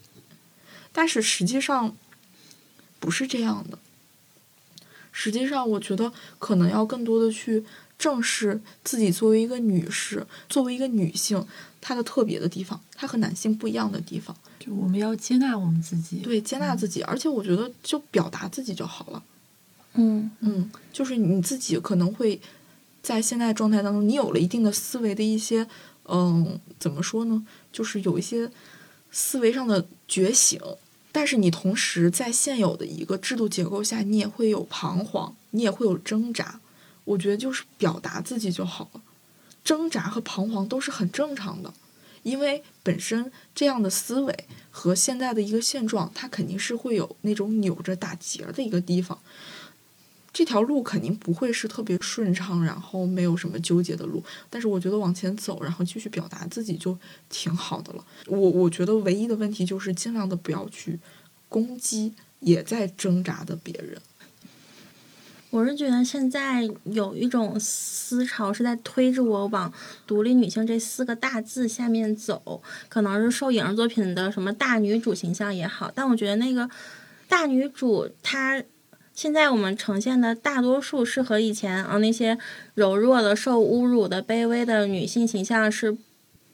[0.92, 1.96] 但是实际上
[3.00, 3.78] 不是这样的。
[5.12, 7.64] 实际上，我觉得可能要更多的去
[8.00, 11.46] 正视自己作为一个女士，作为一个女性，
[11.82, 14.36] 她的特别的地方，她和男性不一样的地方。
[14.58, 16.18] 就我们要接纳我们自己。
[16.20, 19.22] 对，接纳自己，而且我觉得就表达自己就好了。
[19.96, 22.39] 嗯嗯，就是你自己可能会
[23.04, 25.68] 在现在状态当中，你有了一定的思维的一些，
[26.06, 27.46] 嗯，怎么说呢？
[27.74, 28.50] 就是有一些
[29.12, 30.59] 思维上的觉醒。
[31.12, 36.62] 但是你同时在现有的一个制度结构下，你也会有彷徨，你也会有挣扎。
[37.03, 39.01] 我觉得就是表达自己就好了，
[39.64, 41.74] 挣扎和彷徨都是很正常的，
[42.24, 49.20] 因为本身这样的思维和现在的一个现状，它肯定是会有那种扭着打结的一个地方。
[50.34, 54.24] 这条路肯定不会是特别顺畅，然后没有什么纠结的路。
[54.50, 56.98] 但是我觉得往前走，然后继续表达自己就
[57.30, 58.06] 挺好的了。
[58.28, 60.98] 我我觉得唯一的问题就是尽量的不要去
[61.50, 64.02] 攻击也在挣扎的别人。
[65.50, 69.74] 我是觉得现在有一种思潮是在推着我往
[70.08, 76.70] 独立女性这四个大字下面走，可能是受影视作品的什么大女主形象也好，但我觉得那个
[77.28, 78.64] 大女主她。
[79.14, 82.38] 现在我们呈现的大多数是和以前啊那些
[82.74, 85.97] 柔弱的、受侮辱的、卑微的女性形象是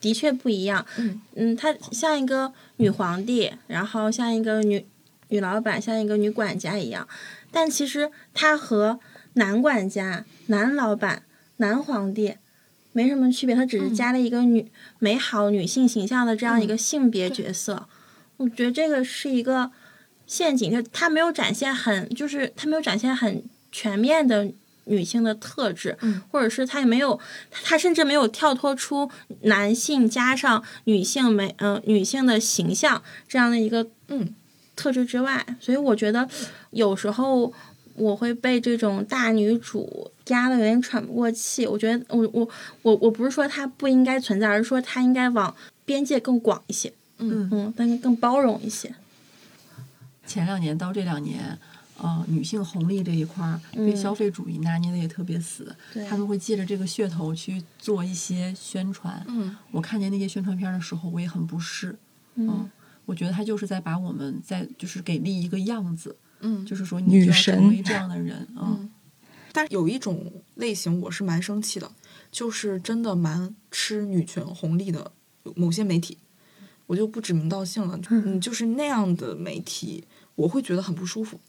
[0.01, 0.85] 的确不一样。
[0.97, 4.85] 嗯嗯，她像一个女皇帝，然后像一个女
[5.29, 7.07] 女老板像一个女管家一样，
[7.51, 8.99] 但其实她和
[9.33, 11.23] 男管家、男老板、
[11.57, 12.35] 男皇帝
[12.91, 17.87] 没什么区别，她只是加了一个女、美好女性形象的这样一个性别角色。
[18.37, 19.71] 我觉得这个是一个
[20.27, 24.51] 陷阱，就他没有展现很，就是他没有展现很全面的
[24.85, 27.19] 女性的特质，嗯或者是他也没有，
[27.49, 29.09] 他甚至没有跳脱出
[29.41, 34.33] 男性加上女性美，嗯、女性的形象这样的一个嗯
[34.75, 36.27] 特质之外，所以我觉得
[36.71, 37.51] 有时候
[37.95, 41.65] 我会被这种大女主压的有点喘不过气。
[41.65, 42.47] 我觉得我我
[42.83, 48.93] 我我不是说她不应该存在，而是说她应该往边界更广一些，嗯嗯，但是更包容一些。
[50.27, 51.57] 前两年到这两年，
[51.97, 56.05] 呃，女性红利这一块儿被嗯消费主义拿捏的也特别死，对。
[56.05, 59.25] 他们会借着这个噱头去做一些宣传。
[59.27, 59.55] 嗯。
[59.71, 61.97] 我看见那些宣传片的时候，我也很不适。
[62.35, 62.69] 嗯。
[63.05, 67.55] 我觉得他就是在把我们在就是给立一个样子，嗯，就是说你就要女神。
[67.57, 68.77] 成为这样的人啊。
[68.77, 68.91] 嗯。
[69.53, 71.89] 但有一种类型我是蛮生气的，
[72.31, 75.11] 就是真的蛮吃女权红利的
[75.55, 76.17] 某些媒体，
[76.87, 77.99] 我就不指名道姓了。
[78.09, 80.03] 嗯，就是那样的媒体，
[80.35, 81.39] 我会觉得很不舒服。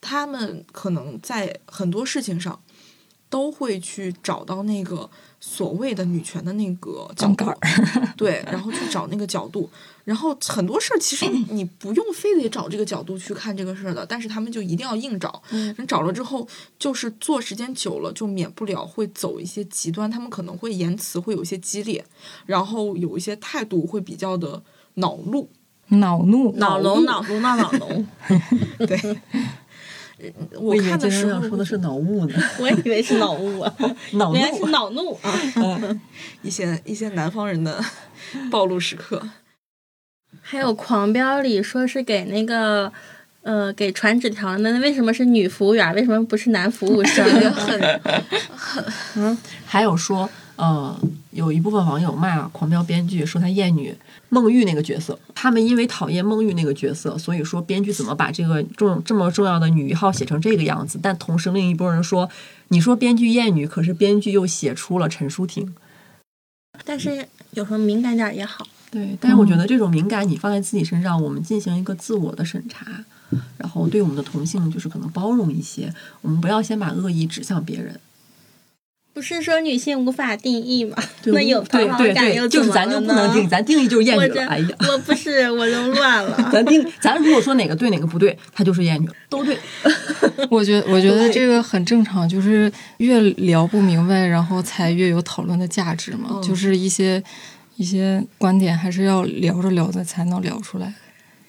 [0.00, 2.60] 他们可能在很多事情上
[3.28, 5.10] 都会去找到那个
[5.40, 7.44] 所谓的女权的那个角度
[8.16, 9.68] 对， 然后去找那个角度，
[10.04, 16.46] 然后很多事儿其实 你不用非得找这个角度去看这个事儿的，但是他们就一定要硬找，嗯人找了之后，
[16.78, 22.04] 就是做时间久了，就免不了会走一些极端，他们可能会言辞会有一些激烈，
[22.46, 24.62] 然后有一些态度会比较的
[24.98, 25.50] 恼怒，
[25.88, 28.06] 恼怒，恼龙，恼怒，那恼龙，
[28.86, 29.18] 对。
[30.60, 33.72] 我以为看的时候说的是恼雾呢， 我以为是恼雾啊，
[34.14, 34.66] 恼原来是怒。
[34.70, 36.00] 恼怒啊。
[36.42, 37.80] 一些一些南方人的
[38.50, 39.22] 暴露时刻，
[40.42, 42.92] 还有《狂飙》里说是给那个。
[43.42, 45.94] 呃，给传纸条的那为什么是女服务员？
[45.94, 47.24] 为什么不是男服务生？
[47.54, 47.80] 很
[49.16, 50.28] 嗯还有说，
[50.58, 51.00] 呃，
[51.30, 53.96] 有一部分网友骂《狂飙》编剧说他厌女
[54.28, 60.98] 孟玉那个角色，他们因为讨厌孟玉那个角色，所以说编剧怎么把这个重这么重要的女一号写成这个样子？
[61.00, 62.28] 但同时另一波人说，
[62.68, 65.72] 你说编剧厌女，可是编剧又写出了陈淑婷。
[66.84, 68.66] 但是有时候敏感点儿也好。
[68.90, 73.04] 对，但是我觉得这种敏感，你放在自己身上，我们进行一个自我的审查，
[73.58, 78.00] 然后对我们的同性就是可能包容一些，我们不要先把恶意指向别人。
[79.18, 80.96] 不是说女性无法定义吗？
[81.20, 83.48] 对 那有对讨好对对，感又就是咱怎么了就不能定？
[83.50, 84.46] 咱定义就是厌女了。
[84.46, 86.36] 哎呀，我不是，我都乱了。
[86.52, 89.58] 咱定咱如果说哪个对哪个不对，他就是厌女，都对。
[90.48, 96.28] 我觉我觉得这个很正常，就是越聊不明白，然后才越有讨论的价值嘛。
[96.34, 97.20] 嗯就是一些
[97.76, 100.94] 一些观点，还是要聊着聊着才能聊出来。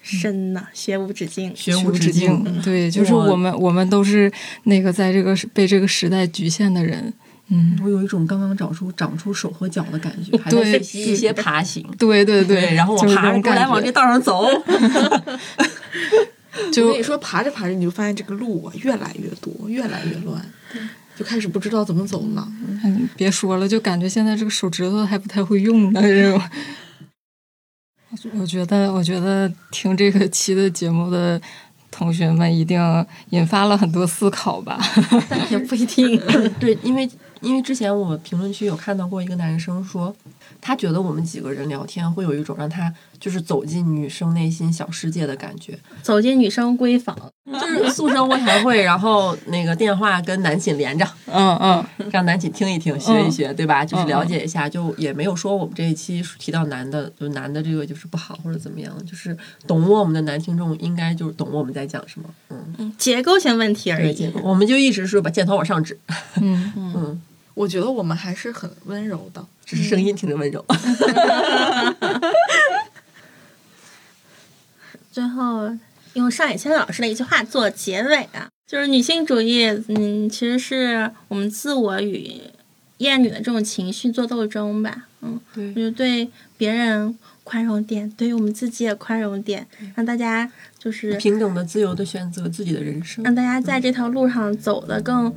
[0.02, 1.52] 深呐，学无止境。
[1.54, 2.60] 学无无止止境。
[2.64, 4.32] 对，就是我我们我们都是
[4.64, 7.12] 那个在这个被这个时代局限的人。
[7.50, 11.84] 嗯，我有一种刚刚长出长出手和脚的感觉，还在对学习一些爬行。
[11.98, 14.44] 对对对，然后我就爬着过来往这道上走。
[16.52, 20.44] 我就跟你说，爬着爬着，你就发现这个路啊越来越多，越来越乱，
[21.16, 22.46] 就开始不知道怎么走了。
[22.84, 26.02] 嗯，别说了，就感觉现在这个手指头还不太会用呢。
[26.02, 26.42] 这种，
[28.40, 31.40] 我觉得，我觉得听这个期的节目的
[31.90, 34.78] 同学们一定引发了很多思考吧。
[35.30, 36.20] 但也不一定。
[36.58, 37.08] 对，因为
[37.40, 40.14] 因为之前我评论区有看到过一个男生说，
[40.60, 47.16] 他觉得我们几个人聊天会有一种让他就是走进女生内心小世界的感觉，走进女生闺房，
[47.50, 53.84] 就是宿舍卧谈会，然后那个电话跟男寝连着，嗯嗯， 让男寝听一听，学一学，对吧？
[53.84, 59.36] 就是嗯了解一下，就也没有说我们这一期提到男的，就男的这个就是不好或者怎么样，就是
[59.66, 64.30] 懂我们的男听众应该就是懂我们在讲什么，嗯，结构性问题而，已。
[64.42, 65.98] 我们就一直是把箭头往上指，
[66.40, 67.22] 嗯，嗯，
[67.54, 69.44] 我觉得我们还是很温柔的。
[69.64, 70.64] 只是声音听着温柔。
[75.12, 75.70] 最后
[76.14, 82.40] 用上野千老师的一句话做结尾啊，就是女性主义，嗯，其实是我们自我与
[82.98, 93.24] 厌女的这种情绪做斗争吧，嗯，对就是对别人宽容点，对于我们自己也宽容点，让大家就是平等的、自由的选择自己的人生。
[93.24, 95.32] 让大家在这条路上走得更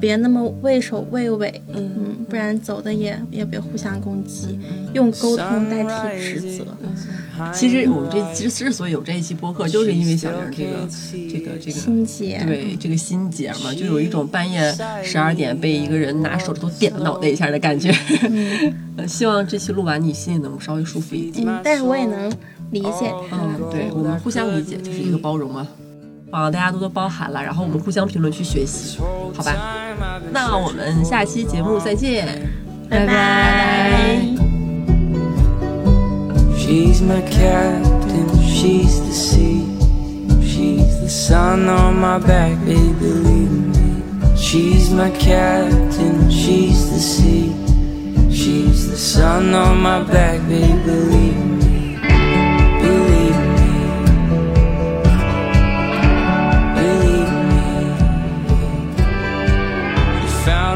[0.00, 4.58] 别那么畏首畏尾，嗯嗯，不然走的也也别互相攻击，
[4.94, 6.64] 用沟通代替指责。
[7.54, 10.88] 其实我们这之之所以有这一期播客，就是因为小玲这个
[11.30, 14.74] 这个这个心结，对这个心结嘛，就有一种半夜
[15.04, 17.94] 十二点被一个人拿手指头点了脑袋一下的感觉。
[18.96, 21.46] 呃希望这期录完你心里能稍微舒服一点。
[21.46, 22.28] 嗯，但是我也能
[22.72, 23.12] 理解。
[23.30, 25.66] 嗯，对，我们互相理解就是一个包容嘛。
[26.30, 28.98] 啊，大家多多包涵了，然后我们互相评论区学习，
[29.34, 29.52] 好吧？
[30.30, 32.26] 那我们下期节目再见，
[32.88, 34.20] 拜拜。
[36.56, 39.64] She's my captain, she's the sea.
[40.42, 44.02] She's the sun on my back, baby, believe me.
[44.36, 47.52] She's my captain, she's the sea.
[48.30, 51.67] She's the sun on my back, baby, believe me.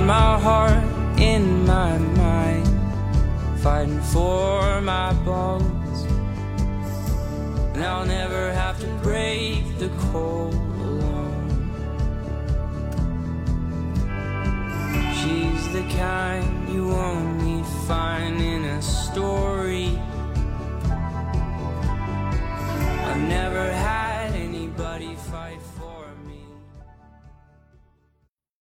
[0.07, 0.83] my heart,
[1.19, 2.69] in my mind,
[3.61, 6.03] fighting for my bones.
[7.75, 11.71] And I'll never have to brave the cold alone.
[15.19, 19.99] She's the kind you only find in a story.
[23.07, 24.22] I've never had.